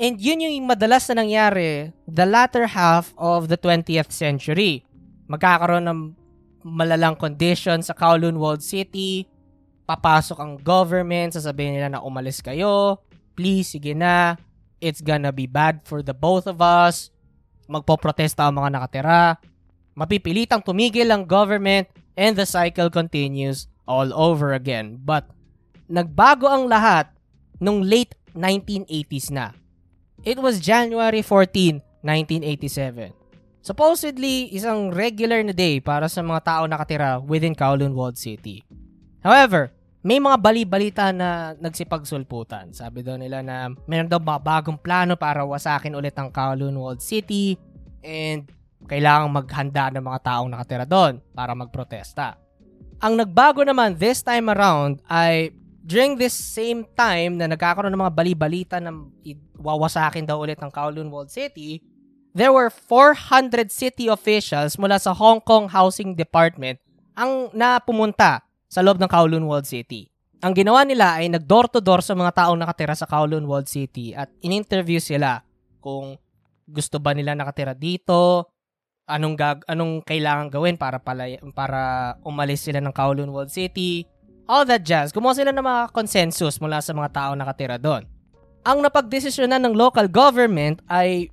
And 0.00 0.16
yun 0.16 0.40
yung 0.40 0.64
madalas 0.64 1.04
na 1.12 1.20
nangyari 1.20 1.92
the 2.08 2.24
latter 2.24 2.64
half 2.64 3.12
of 3.20 3.52
the 3.52 3.60
20th 3.60 4.08
century. 4.08 4.80
Magkakaroon 5.28 5.84
ng 5.84 6.00
malalang 6.64 7.16
condition 7.16 7.84
sa 7.84 7.92
Kowloon 7.92 8.40
Walled 8.40 8.64
City, 8.64 9.28
papasok 9.84 10.38
ang 10.40 10.52
government, 10.60 11.36
sasabihin 11.36 11.76
nila 11.76 11.88
na 11.92 12.04
umalis 12.04 12.40
kayo, 12.40 13.00
please, 13.36 13.72
sige 13.72 13.96
na, 13.96 14.36
it's 14.80 15.00
gonna 15.00 15.32
be 15.32 15.48
bad 15.48 15.80
for 15.84 16.04
the 16.04 16.12
both 16.12 16.44
of 16.48 16.60
us, 16.60 17.08
magpoprotesta 17.68 18.48
ang 18.48 18.60
mga 18.60 18.70
nakatira, 18.76 19.22
mapipilitang 19.96 20.64
tumigil 20.64 21.08
ang 21.08 21.24
government, 21.24 21.88
and 22.16 22.36
the 22.36 22.44
cycle 22.44 22.92
continues 22.92 23.68
all 23.88 24.12
over 24.12 24.52
again. 24.52 25.00
But, 25.00 25.28
nagbago 25.90 26.46
ang 26.46 26.70
lahat 26.70 27.10
nung 27.58 27.82
late 27.82 28.14
1980s 28.38 29.34
na. 29.34 29.50
It 30.22 30.38
was 30.38 30.62
January 30.62 31.26
14, 31.26 31.82
1987. 32.06 33.10
Supposedly, 33.60 34.48
isang 34.54 34.88
regular 34.94 35.44
na 35.44 35.52
day 35.52 35.82
para 35.82 36.08
sa 36.08 36.24
mga 36.24 36.40
tao 36.46 36.62
nakatira 36.64 37.20
within 37.20 37.52
Kowloon 37.52 37.92
Walled 37.92 38.16
City. 38.16 38.64
However, 39.20 39.74
may 40.00 40.16
mga 40.16 40.40
bali-balita 40.40 41.12
na 41.12 41.52
nagsipagsulputan. 41.60 42.72
Sabi 42.72 43.04
daw 43.04 43.20
nila 43.20 43.44
na 43.44 43.68
mayroon 43.84 44.08
daw 44.08 44.16
bagong 44.16 44.80
plano 44.80 45.12
para 45.20 45.44
wasakin 45.44 45.92
ulit 45.92 46.16
ang 46.16 46.32
Kowloon 46.32 46.72
Walled 46.72 47.04
City 47.04 47.60
and 48.00 48.48
kailangang 48.88 49.36
maghanda 49.36 49.92
ng 49.92 50.04
mga 50.08 50.20
taong 50.24 50.48
nakatira 50.48 50.88
doon 50.88 51.20
para 51.36 51.52
magprotesta. 51.52 52.40
Ang 53.04 53.20
nagbago 53.20 53.60
naman 53.60 53.96
this 54.00 54.24
time 54.24 54.48
around 54.48 55.04
ay 55.04 55.52
during 55.90 56.14
this 56.14 56.30
same 56.30 56.86
time 56.94 57.34
na 57.34 57.50
nagkakaroon 57.50 57.90
ng 57.90 58.02
mga 58.06 58.14
bali-balita 58.14 58.76
na 58.78 58.94
wawasakin 59.58 60.22
daw 60.22 60.38
ulit 60.38 60.62
ng 60.62 60.70
Kowloon 60.70 61.10
Walled 61.10 61.34
City, 61.34 61.82
there 62.30 62.54
were 62.54 62.70
400 62.70 63.74
city 63.74 64.06
officials 64.06 64.78
mula 64.78 65.02
sa 65.02 65.10
Hong 65.10 65.42
Kong 65.42 65.66
Housing 65.66 66.14
Department 66.14 66.78
ang 67.18 67.50
napumunta 67.50 68.46
sa 68.70 68.86
loob 68.86 69.02
ng 69.02 69.10
Kowloon 69.10 69.50
Walled 69.50 69.66
City. 69.66 70.06
Ang 70.46 70.54
ginawa 70.54 70.86
nila 70.86 71.18
ay 71.18 71.26
nag-door-to-door 71.26 72.06
sa 72.06 72.14
mga 72.14 72.38
taong 72.38 72.56
nakatira 72.62 72.94
sa 72.94 73.10
Kowloon 73.10 73.44
Walled 73.50 73.66
City 73.66 74.14
at 74.14 74.30
in-interview 74.46 75.02
sila 75.02 75.42
kung 75.82 76.14
gusto 76.70 77.02
ba 77.02 77.10
nila 77.18 77.34
nakatira 77.34 77.74
dito, 77.74 78.46
anong 79.10 79.34
gag 79.34 79.58
anong 79.66 80.06
kailangan 80.06 80.46
gawin 80.54 80.78
para 80.78 81.02
pala 81.02 81.26
para 81.50 82.14
umalis 82.22 82.62
sila 82.62 82.78
ng 82.78 82.94
Kowloon 82.94 83.34
Walled 83.34 83.50
City, 83.50 84.06
all 84.50 84.66
that 84.66 84.82
jazz. 84.82 85.14
Gumawa 85.14 85.38
sila 85.38 85.54
ng 85.54 85.62
mga 85.62 85.94
consensus 85.94 86.58
mula 86.58 86.82
sa 86.82 86.90
mga 86.90 87.14
tao 87.14 87.30
nakatira 87.38 87.78
doon. 87.78 88.02
Ang 88.66 88.82
napagdesisyonan 88.82 89.62
ng 89.62 89.78
local 89.78 90.10
government 90.10 90.82
ay 90.90 91.30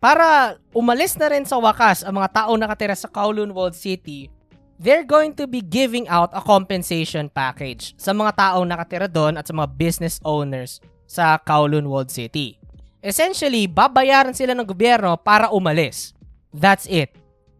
para 0.00 0.56
umalis 0.72 1.20
na 1.20 1.28
rin 1.28 1.44
sa 1.44 1.60
wakas 1.60 2.00
ang 2.00 2.16
mga 2.16 2.32
tao 2.32 2.56
nakatira 2.56 2.96
sa 2.96 3.12
Kowloon 3.12 3.52
Walled 3.52 3.76
City, 3.76 4.32
they're 4.80 5.04
going 5.04 5.36
to 5.36 5.44
be 5.44 5.60
giving 5.60 6.08
out 6.08 6.32
a 6.32 6.40
compensation 6.40 7.28
package 7.28 7.92
sa 8.00 8.16
mga 8.16 8.32
tao 8.38 8.64
nakatira 8.64 9.10
doon 9.10 9.36
at 9.36 9.44
sa 9.44 9.52
mga 9.52 9.68
business 9.76 10.16
owners 10.24 10.80
sa 11.04 11.36
Kowloon 11.36 11.84
Walled 11.90 12.08
City. 12.08 12.56
Essentially, 13.02 13.70
babayaran 13.70 14.34
sila 14.34 14.54
ng 14.58 14.66
gobyerno 14.66 15.14
para 15.18 15.50
umalis. 15.54 16.14
That's 16.50 16.86
it. 16.90 17.14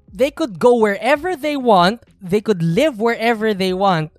They 0.08 0.32
could 0.32 0.56
go 0.58 0.74
wherever 0.74 1.36
they 1.36 1.54
want, 1.54 2.02
they 2.18 2.40
could 2.40 2.64
live 2.64 2.96
wherever 2.96 3.52
they 3.52 3.76
want, 3.76 4.14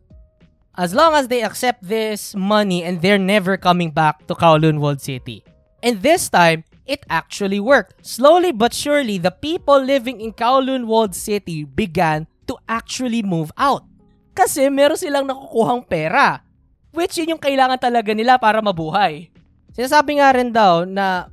as 0.80 0.96
long 0.96 1.12
as 1.12 1.28
they 1.28 1.44
accept 1.44 1.84
this 1.84 2.32
money 2.32 2.88
and 2.88 3.04
they're 3.04 3.20
never 3.20 3.60
coming 3.60 3.92
back 3.92 4.24
to 4.32 4.34
Kowloon 4.34 4.80
World 4.80 5.04
City. 5.04 5.44
And 5.84 6.00
this 6.00 6.32
time, 6.32 6.64
it 6.88 7.04
actually 7.12 7.60
worked. 7.60 8.00
Slowly 8.00 8.56
but 8.56 8.72
surely, 8.72 9.20
the 9.20 9.36
people 9.36 9.76
living 9.84 10.24
in 10.24 10.32
Kowloon 10.32 10.88
World 10.88 11.12
City 11.20 11.68
began 11.68 12.32
to 12.48 12.56
actually 12.72 13.20
move 13.20 13.52
out. 13.60 13.84
Kasi 14.32 14.72
meron 14.72 14.96
silang 14.96 15.28
nakukuhang 15.28 15.84
pera. 15.84 16.48
Which 16.96 17.20
yun 17.20 17.36
yung 17.36 17.44
kailangan 17.44 17.84
talaga 17.84 18.16
nila 18.16 18.40
para 18.40 18.64
mabuhay. 18.64 19.28
Sinasabi 19.76 20.24
nga 20.24 20.32
rin 20.32 20.56
daw 20.56 20.88
na 20.88 21.28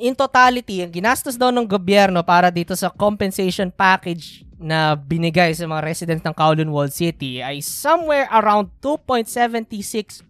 in 0.00 0.16
totality, 0.16 0.80
ang 0.80 0.90
ginastos 0.90 1.36
daw 1.36 1.52
ng 1.52 1.68
gobyerno 1.68 2.24
para 2.24 2.48
dito 2.48 2.72
sa 2.72 2.88
compensation 2.88 3.68
package 3.68 4.42
na 4.60 4.96
binigay 4.96 5.52
sa 5.52 5.68
mga 5.68 5.84
residents 5.84 6.24
ng 6.24 6.36
Kowloon 6.36 6.72
Walled 6.72 6.92
City 6.92 7.40
ay 7.40 7.60
somewhere 7.60 8.28
around 8.32 8.72
2.76 8.80 10.24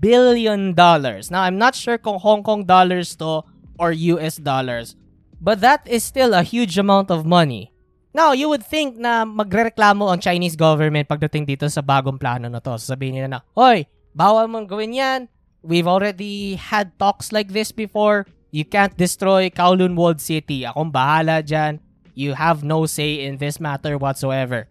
billion 0.00 0.74
dollars. 0.74 1.30
Now, 1.30 1.44
I'm 1.44 1.56
not 1.56 1.76
sure 1.76 1.96
kung 1.96 2.18
Hong 2.20 2.42
Kong 2.42 2.66
dollars 2.66 3.16
to 3.20 3.44
or 3.80 3.92
US 3.92 4.36
dollars, 4.36 4.96
but 5.40 5.62
that 5.64 5.86
is 5.88 6.04
still 6.04 6.36
a 6.36 6.44
huge 6.44 6.76
amount 6.76 7.08
of 7.08 7.24
money. 7.24 7.72
Now, 8.12 8.36
you 8.36 8.52
would 8.52 8.60
think 8.60 9.00
na 9.00 9.24
magrereklamo 9.24 10.04
ang 10.12 10.20
Chinese 10.20 10.52
government 10.52 11.08
pagdating 11.08 11.48
dito 11.48 11.64
sa 11.72 11.80
bagong 11.80 12.20
plano 12.20 12.52
na 12.52 12.60
to. 12.60 12.76
Sasabihin 12.76 13.16
nila 13.16 13.28
na, 13.28 13.40
Hoy, 13.56 13.88
bawal 14.12 14.52
mong 14.52 14.68
gawin 14.68 14.92
yan. 14.92 15.20
We've 15.64 15.88
already 15.88 16.60
had 16.60 16.92
talks 17.00 17.32
like 17.32 17.56
this 17.56 17.72
before. 17.72 18.28
You 18.52 18.68
can't 18.68 18.92
destroy 19.00 19.48
Kowloon 19.48 19.96
Walled 19.96 20.20
City. 20.20 20.68
Akong 20.68 20.92
bahala 20.92 21.40
dyan. 21.40 21.80
You 22.12 22.36
have 22.36 22.60
no 22.60 22.84
say 22.84 23.24
in 23.24 23.40
this 23.40 23.56
matter 23.56 23.96
whatsoever. 23.96 24.68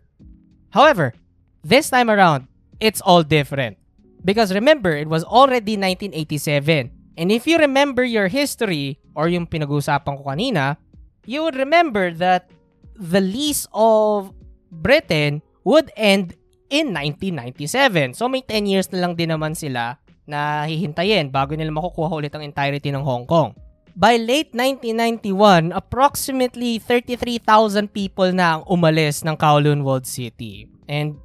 However, 0.70 1.18
this 1.66 1.90
time 1.90 2.14
around, 2.14 2.46
it's 2.78 3.02
all 3.02 3.26
different. 3.26 3.82
Because 4.22 4.54
remember, 4.54 4.94
it 4.94 5.10
was 5.10 5.26
already 5.26 5.82
1987. 5.82 6.94
And 7.18 7.34
if 7.34 7.50
you 7.50 7.58
remember 7.58 8.06
your 8.06 8.30
history, 8.30 9.02
or 9.18 9.28
yung 9.28 9.50
pinag-uusapan 9.50 10.14
ko 10.14 10.24
kanina, 10.30 10.78
you 11.26 11.42
would 11.42 11.58
remember 11.58 12.14
that 12.14 12.54
the 12.94 13.20
lease 13.20 13.66
of 13.74 14.30
Britain 14.70 15.42
would 15.66 15.90
end 15.98 16.38
in 16.70 16.94
1997. 16.94 18.14
So 18.14 18.30
may 18.30 18.46
10 18.46 18.70
years 18.70 18.88
na 18.94 19.02
lang 19.02 19.18
din 19.18 19.34
naman 19.34 19.58
sila 19.58 19.98
na 20.30 20.70
hihintayin 20.70 21.34
bago 21.34 21.58
nila 21.58 21.74
makukuha 21.74 22.14
ulit 22.14 22.34
ang 22.38 22.46
entirety 22.46 22.94
ng 22.94 23.02
Hong 23.02 23.26
Kong. 23.26 23.58
By 23.92 24.16
late 24.16 24.56
1991, 24.56 25.76
approximately 25.76 26.80
33,000 26.80 27.92
people 27.92 28.32
na 28.32 28.60
ang 28.60 28.64
umalis 28.72 29.28
ng 29.28 29.36
Kowloon 29.36 29.84
Walled 29.84 30.08
City. 30.08 30.72
And 30.88 31.20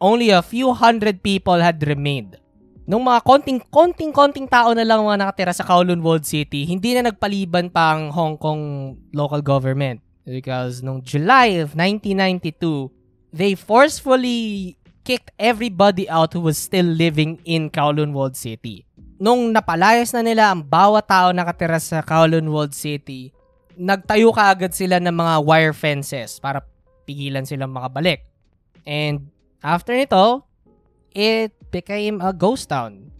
only 0.00 0.32
a 0.32 0.40
few 0.40 0.72
hundred 0.72 1.20
people 1.20 1.60
had 1.60 1.84
remained. 1.84 2.40
Nung 2.88 3.04
mga 3.04 3.20
konting-konting-konting 3.26 4.48
tao 4.48 4.72
na 4.72 4.86
lang 4.86 5.04
mga 5.04 5.28
nakatira 5.28 5.52
sa 5.52 5.66
Kowloon 5.66 6.00
Walled 6.00 6.24
City, 6.24 6.64
hindi 6.64 6.96
na 6.96 7.12
nagpaliban 7.12 7.68
pa 7.68 7.98
ang 7.98 8.14
Hong 8.14 8.40
Kong 8.40 8.94
local 9.12 9.42
government. 9.44 10.00
Because 10.24 10.80
nung 10.80 11.04
July 11.04 11.60
of 11.60 11.76
1992, 11.76 12.88
they 13.34 13.52
forcefully 13.52 14.74
kicked 15.04 15.30
everybody 15.36 16.08
out 16.08 16.32
who 16.32 16.40
was 16.40 16.56
still 16.56 16.86
living 16.86 17.38
in 17.44 17.68
Kowloon 17.68 18.16
Walled 18.16 18.40
City 18.40 18.85
nung 19.16 19.52
napalayas 19.52 20.12
na 20.12 20.22
nila 20.24 20.52
ang 20.52 20.60
bawat 20.64 21.04
tao 21.08 21.32
nakatira 21.32 21.80
sa 21.80 22.04
Kowloon 22.04 22.48
Walled 22.48 22.76
City, 22.76 23.32
nagtayo 23.76 24.32
ka 24.32 24.52
agad 24.52 24.72
sila 24.72 24.96
ng 25.00 25.12
mga 25.12 25.34
wire 25.44 25.76
fences 25.76 26.40
para 26.40 26.64
pigilan 27.04 27.44
silang 27.44 27.72
makabalik. 27.72 28.24
And 28.84 29.28
after 29.60 29.92
nito, 29.96 30.44
it 31.12 31.52
became 31.72 32.20
a 32.20 32.32
ghost 32.32 32.68
town. 32.68 33.12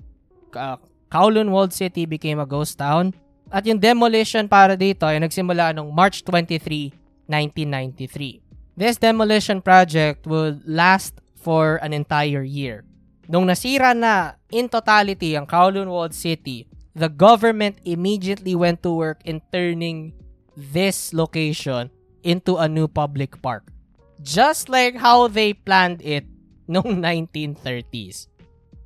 Kowloon 1.12 1.52
Walled 1.52 1.72
City 1.72 2.04
became 2.04 2.40
a 2.40 2.48
ghost 2.48 2.80
town. 2.80 3.12
At 3.46 3.62
yung 3.62 3.78
demolition 3.78 4.50
para 4.50 4.74
dito 4.74 5.06
ay 5.06 5.22
nagsimula 5.22 5.70
noong 5.76 5.94
March 5.94 6.26
23, 6.26 6.90
1993. 7.30 8.42
This 8.76 8.98
demolition 8.98 9.62
project 9.62 10.26
would 10.26 10.66
last 10.66 11.16
for 11.38 11.78
an 11.80 11.94
entire 11.94 12.42
year. 12.42 12.82
Nung 13.26 13.42
nasira 13.50 13.90
na 13.90 14.38
in 14.54 14.70
totality 14.70 15.34
ang 15.34 15.50
Kowloon 15.50 15.90
Walled 15.90 16.14
City, 16.14 16.70
the 16.94 17.10
government 17.10 17.82
immediately 17.82 18.54
went 18.54 18.86
to 18.86 18.94
work 18.94 19.18
in 19.26 19.42
turning 19.50 20.14
this 20.54 21.10
location 21.10 21.90
into 22.22 22.54
a 22.56 22.70
new 22.70 22.86
public 22.86 23.34
park. 23.42 23.74
Just 24.22 24.70
like 24.70 24.96
how 24.96 25.26
they 25.26 25.52
planned 25.52 26.00
it 26.06 26.24
noong 26.70 27.02
1930s. 27.02 28.30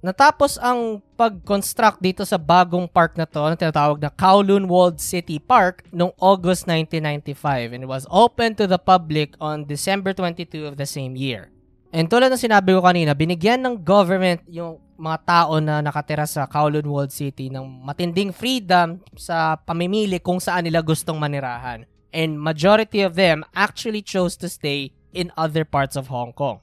Natapos 0.00 0.56
ang 0.56 1.04
pag-construct 1.20 2.00
dito 2.00 2.24
sa 2.24 2.40
bagong 2.40 2.88
park 2.88 3.20
na 3.20 3.28
to 3.28 3.44
na 3.44 3.52
tinatawag 3.52 4.00
na 4.00 4.08
Kowloon 4.08 4.64
Walled 4.64 4.96
City 4.96 5.36
Park 5.36 5.84
noong 5.92 6.16
August 6.16 6.64
1995 6.64 7.76
and 7.76 7.84
it 7.84 7.90
was 7.92 8.08
open 8.08 8.56
to 8.56 8.64
the 8.64 8.80
public 8.80 9.36
on 9.36 9.68
December 9.68 10.16
22 10.16 10.64
of 10.64 10.80
the 10.80 10.88
same 10.88 11.12
year. 11.20 11.52
And 11.90 12.06
tulad 12.06 12.30
ng 12.30 12.38
sinabi 12.38 12.70
ko 12.70 12.86
kanina, 12.86 13.18
binigyan 13.18 13.66
ng 13.66 13.82
government 13.82 14.46
yung 14.46 14.78
mga 14.94 15.18
tao 15.26 15.58
na 15.58 15.82
nakatira 15.82 16.22
sa 16.22 16.46
Kowloon 16.46 16.86
Walled 16.86 17.10
City 17.10 17.50
ng 17.50 17.66
matinding 17.82 18.30
freedom 18.30 19.02
sa 19.18 19.58
pamimili 19.58 20.22
kung 20.22 20.38
saan 20.38 20.70
nila 20.70 20.86
gustong 20.86 21.18
manirahan. 21.18 21.82
And 22.14 22.38
majority 22.38 23.02
of 23.02 23.18
them 23.18 23.42
actually 23.58 24.06
chose 24.06 24.38
to 24.38 24.46
stay 24.46 24.94
in 25.10 25.34
other 25.34 25.66
parts 25.66 25.98
of 25.98 26.06
Hong 26.06 26.30
Kong. 26.30 26.62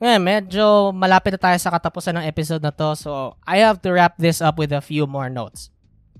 Ngayon, 0.00 0.22
medyo 0.24 0.64
malapit 0.96 1.36
na 1.36 1.40
tayo 1.40 1.58
sa 1.60 1.72
katapusan 1.72 2.16
ng 2.16 2.26
episode 2.26 2.64
na 2.64 2.72
to, 2.72 2.96
so 2.96 3.36
I 3.44 3.60
have 3.60 3.84
to 3.84 3.92
wrap 3.92 4.16
this 4.16 4.40
up 4.40 4.56
with 4.56 4.72
a 4.72 4.82
few 4.82 5.04
more 5.04 5.28
notes. 5.28 5.68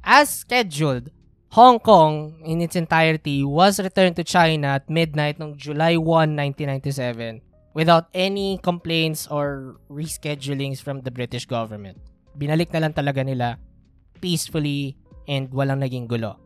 As 0.05 0.29
scheduled, 0.29 1.09
Hong 1.57 1.81
Kong 1.81 2.37
in 2.45 2.61
its 2.61 2.77
entirety 2.77 3.45
was 3.45 3.81
returned 3.81 4.17
to 4.21 4.25
China 4.25 4.81
at 4.81 4.93
midnight 4.93 5.41
noong 5.41 5.57
July 5.57 5.97
1, 5.97 6.37
1997 6.37 7.52
without 7.75 8.09
any 8.13 8.61
complaints 8.63 9.27
or 9.29 9.77
reschedulings 9.89 10.81
from 10.81 11.01
the 11.03 11.11
British 11.11 11.47
government. 11.47 11.99
Binalik 12.37 12.73
na 12.73 12.89
lang 12.89 12.93
talaga 12.93 13.25
nila 13.25 13.57
peacefully 14.21 14.97
and 15.29 15.51
walang 15.51 15.81
naging 15.81 16.09
gulo. 16.09 16.37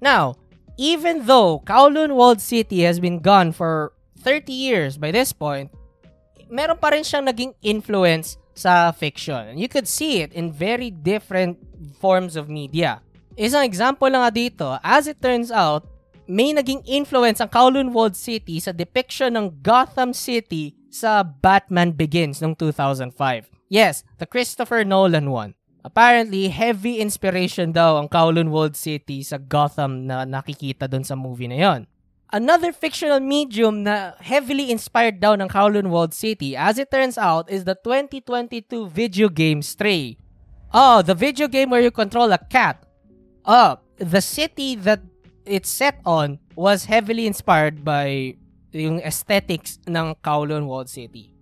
Now, 0.00 0.36
even 0.76 1.24
though 1.24 1.60
Kowloon 1.64 2.14
Walled 2.14 2.40
City 2.40 2.84
has 2.84 3.00
been 3.00 3.20
gone 3.20 3.52
for 3.52 3.92
30 4.20 4.52
years 4.52 4.96
by 4.96 5.10
this 5.10 5.32
point, 5.32 5.72
meron 6.48 6.76
pa 6.76 6.92
rin 6.92 7.02
siyang 7.02 7.26
naging 7.26 7.52
influence 7.64 8.36
sa 8.56 8.92
fiction. 8.92 9.58
You 9.58 9.68
could 9.68 9.88
see 9.88 10.24
it 10.24 10.32
in 10.32 10.52
very 10.52 10.90
different 10.90 11.60
forms 12.00 12.36
of 12.36 12.48
media. 12.48 13.04
Isang 13.36 13.68
example 13.68 14.08
lang 14.08 14.24
nga 14.24 14.32
dito, 14.32 14.68
as 14.80 15.04
it 15.04 15.20
turns 15.20 15.52
out, 15.52 15.84
may 16.26 16.50
naging 16.52 16.82
influence 16.86 17.38
ang 17.38 17.50
Kowloon 17.50 17.94
Walled 17.94 18.18
City 18.18 18.58
sa 18.58 18.74
depiction 18.74 19.34
ng 19.38 19.62
Gotham 19.62 20.10
City 20.10 20.74
sa 20.90 21.22
Batman 21.22 21.94
Begins 21.94 22.42
noong 22.42 22.58
2005. 22.58 23.50
Yes, 23.70 24.06
the 24.18 24.26
Christopher 24.26 24.86
Nolan 24.86 25.30
one. 25.30 25.54
Apparently, 25.86 26.50
heavy 26.50 26.98
inspiration 26.98 27.70
daw 27.70 28.02
ang 28.02 28.10
Kowloon 28.10 28.50
Walled 28.50 28.74
City 28.74 29.22
sa 29.22 29.38
Gotham 29.38 30.10
na 30.10 30.26
nakikita 30.26 30.90
doon 30.90 31.06
sa 31.06 31.14
movie 31.14 31.46
na 31.46 31.58
yon. 31.62 31.80
Another 32.34 32.74
fictional 32.74 33.22
medium 33.22 33.86
na 33.86 34.18
heavily 34.18 34.74
inspired 34.74 35.22
daw 35.22 35.38
ng 35.38 35.46
Kowloon 35.46 35.94
Walled 35.94 36.10
City, 36.10 36.58
as 36.58 36.74
it 36.74 36.90
turns 36.90 37.14
out, 37.14 37.46
is 37.46 37.62
the 37.62 37.78
2022 37.86 38.90
video 38.90 39.30
game 39.30 39.62
Stray. 39.62 40.18
Oh, 40.74 41.06
the 41.06 41.14
video 41.14 41.46
game 41.46 41.70
where 41.70 41.80
you 41.80 41.94
control 41.94 42.34
a 42.34 42.42
cat. 42.50 42.82
Oh, 43.46 43.78
the 44.02 44.18
city 44.18 44.74
that 44.74 45.06
it's 45.46 45.70
set 45.70 46.02
on 46.04 46.38
was 46.58 46.84
heavily 46.84 47.26
inspired 47.26 47.86
by 47.86 48.34
yung 48.74 49.00
aesthetics 49.00 49.78
ng 49.88 50.18
Kowloon 50.20 50.66
Walled 50.66 50.90
City. 50.90 51.32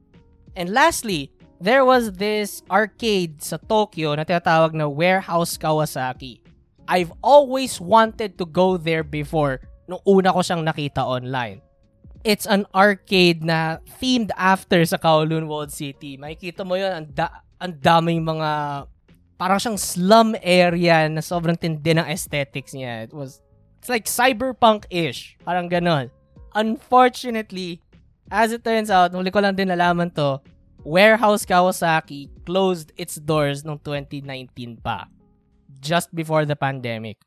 And 0.55 0.71
lastly, 0.71 1.33
there 1.59 1.83
was 1.83 2.15
this 2.21 2.63
arcade 2.71 3.43
sa 3.43 3.59
Tokyo 3.59 4.15
na 4.15 4.23
tinatawag 4.23 4.77
na 4.77 4.87
Warehouse 4.87 5.59
Kawasaki. 5.59 6.45
I've 6.87 7.11
always 7.25 7.81
wanted 7.81 8.37
to 8.39 8.45
go 8.47 8.77
there 8.77 9.03
before 9.03 9.65
nung 9.89 10.05
una 10.07 10.31
ko 10.31 10.45
siyang 10.45 10.63
nakita 10.63 11.01
online. 11.01 11.65
It's 12.25 12.49
an 12.49 12.65
arcade 12.73 13.45
na 13.45 13.85
themed 14.01 14.33
after 14.37 14.81
sa 14.85 14.97
Kowloon 14.97 15.49
Walled 15.49 15.73
City. 15.73 16.17
Makikita 16.17 16.65
mo 16.65 16.77
yun, 16.77 16.93
ang, 16.93 17.07
da- 17.13 17.45
ang 17.61 17.77
daming 17.77 18.25
mga 18.25 18.85
parang 19.37 19.61
siyang 19.61 19.77
slum 19.77 20.33
area 20.41 21.05
na 21.11 21.21
sobrang 21.21 21.59
tindi 21.59 21.93
ng 21.93 22.07
aesthetics 22.09 22.73
niya. 22.73 23.11
It 23.11 23.13
was 23.13 23.44
It's 23.85 23.93
like 23.93 24.09
cyberpunk-ish. 24.09 25.37
Parang 25.45 25.69
ganon. 25.69 26.09
Unfortunately, 26.57 27.85
as 28.33 28.49
it 28.57 28.65
turns 28.65 28.89
out, 28.89 29.13
muli 29.13 29.29
ko 29.29 29.45
lang 29.45 29.53
din 29.53 29.69
nalaman 29.69 30.09
to, 30.17 30.41
Warehouse 30.89 31.45
Kawasaki 31.45 32.33
closed 32.49 32.97
its 32.97 33.21
doors 33.21 33.61
noong 33.61 33.85
2019 33.85 34.81
pa. 34.81 35.05
Just 35.85 36.09
before 36.17 36.49
the 36.49 36.57
pandemic. 36.57 37.21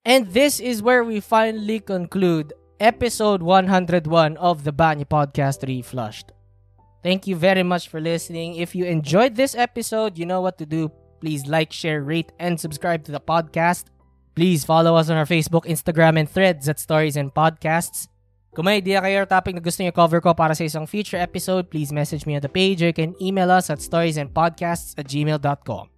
And 0.00 0.32
this 0.32 0.56
is 0.56 0.80
where 0.80 1.04
we 1.04 1.20
finally 1.20 1.84
conclude 1.84 2.56
episode 2.80 3.44
101 3.44 4.08
of 4.40 4.64
the 4.64 4.72
Banya 4.72 5.04
Podcast 5.04 5.68
Reflushed. 5.68 6.32
Thank 7.04 7.28
you 7.28 7.36
very 7.36 7.60
much 7.60 7.92
for 7.92 8.00
listening. 8.00 8.56
If 8.56 8.72
you 8.72 8.88
enjoyed 8.88 9.36
this 9.36 9.52
episode, 9.52 10.16
you 10.16 10.24
know 10.24 10.40
what 10.40 10.56
to 10.56 10.64
do. 10.64 10.88
Please 11.20 11.44
like, 11.44 11.76
share, 11.76 12.00
rate, 12.00 12.32
and 12.40 12.56
subscribe 12.56 13.04
to 13.04 13.12
the 13.12 13.20
podcast. 13.20 13.92
Please 14.40 14.64
follow 14.64 14.96
us 14.96 15.10
on 15.10 15.20
our 15.20 15.28
Facebook, 15.28 15.68
Instagram, 15.68 16.18
and 16.18 16.24
threads 16.24 16.66
at 16.66 16.80
Stories 16.80 17.20
and 17.20 17.28
Podcasts. 17.28 18.08
Kung 18.56 18.64
may 18.64 18.80
idea 18.80 18.96
kayo 19.04 19.20
or 19.20 19.28
topic 19.28 19.52
na 19.52 19.60
gusto 19.60 19.84
niyo 19.84 19.92
cover 19.92 20.16
ko 20.24 20.32
para 20.32 20.56
sa 20.56 20.64
isang 20.64 20.88
future 20.88 21.20
episode, 21.20 21.68
please 21.68 21.92
message 21.92 22.24
me 22.24 22.32
on 22.32 22.40
the 22.40 22.48
page 22.48 22.80
or 22.80 22.88
you 22.88 22.96
can 22.96 23.12
email 23.20 23.52
us 23.52 23.68
at 23.68 23.84
storiesandpodcasts 23.84 24.96
at 24.96 25.04
gmail.com. 25.04 25.92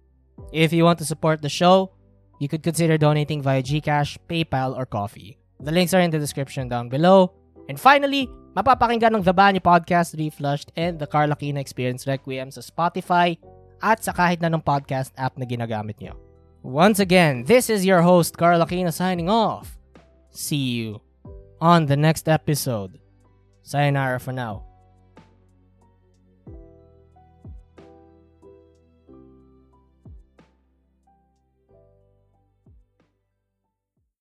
If 0.51 0.75
you 0.75 0.83
want 0.83 0.99
to 0.99 1.07
support 1.07 1.39
the 1.39 1.47
show, 1.47 1.95
you 2.43 2.51
could 2.51 2.67
consider 2.67 2.99
donating 2.99 3.39
via 3.39 3.63
GCash, 3.63 4.19
PayPal, 4.27 4.75
or 4.75 4.83
Coffee. 4.83 5.39
The 5.63 5.71
links 5.71 5.95
are 5.95 6.03
in 6.03 6.11
the 6.11 6.19
description 6.19 6.67
down 6.67 6.91
below. 6.91 7.31
And 7.71 7.79
finally, 7.79 8.27
mapapakinggan 8.59 9.15
ng 9.15 9.23
The 9.23 9.31
Banyo 9.31 9.63
Podcast, 9.63 10.19
Reflushed, 10.19 10.75
and 10.75 10.99
The 10.99 11.07
Carla 11.07 11.39
Kina 11.39 11.63
Experience 11.63 12.03
Requiem 12.03 12.51
sa 12.51 12.59
Spotify 12.59 13.39
at 13.79 14.03
sa 14.03 14.11
kahit 14.11 14.43
na 14.43 14.51
ng 14.51 14.59
podcast 14.59 15.15
app 15.15 15.39
na 15.39 15.47
ginagamit 15.47 15.95
nyo. 16.03 16.32
Once 16.63 16.99
again, 16.99 17.43
this 17.43 17.69
is 17.69 17.85
your 17.85 18.01
host, 18.01 18.37
Carla 18.37 18.65
Kina, 18.65 18.91
signing 18.91 19.29
off. 19.29 19.77
See 20.29 20.55
you 20.55 21.01
on 21.59 21.85
the 21.87 21.97
next 21.97 22.29
episode. 22.29 22.99
Sayonara 23.63 24.19
for 24.19 24.31
now. 24.31 24.65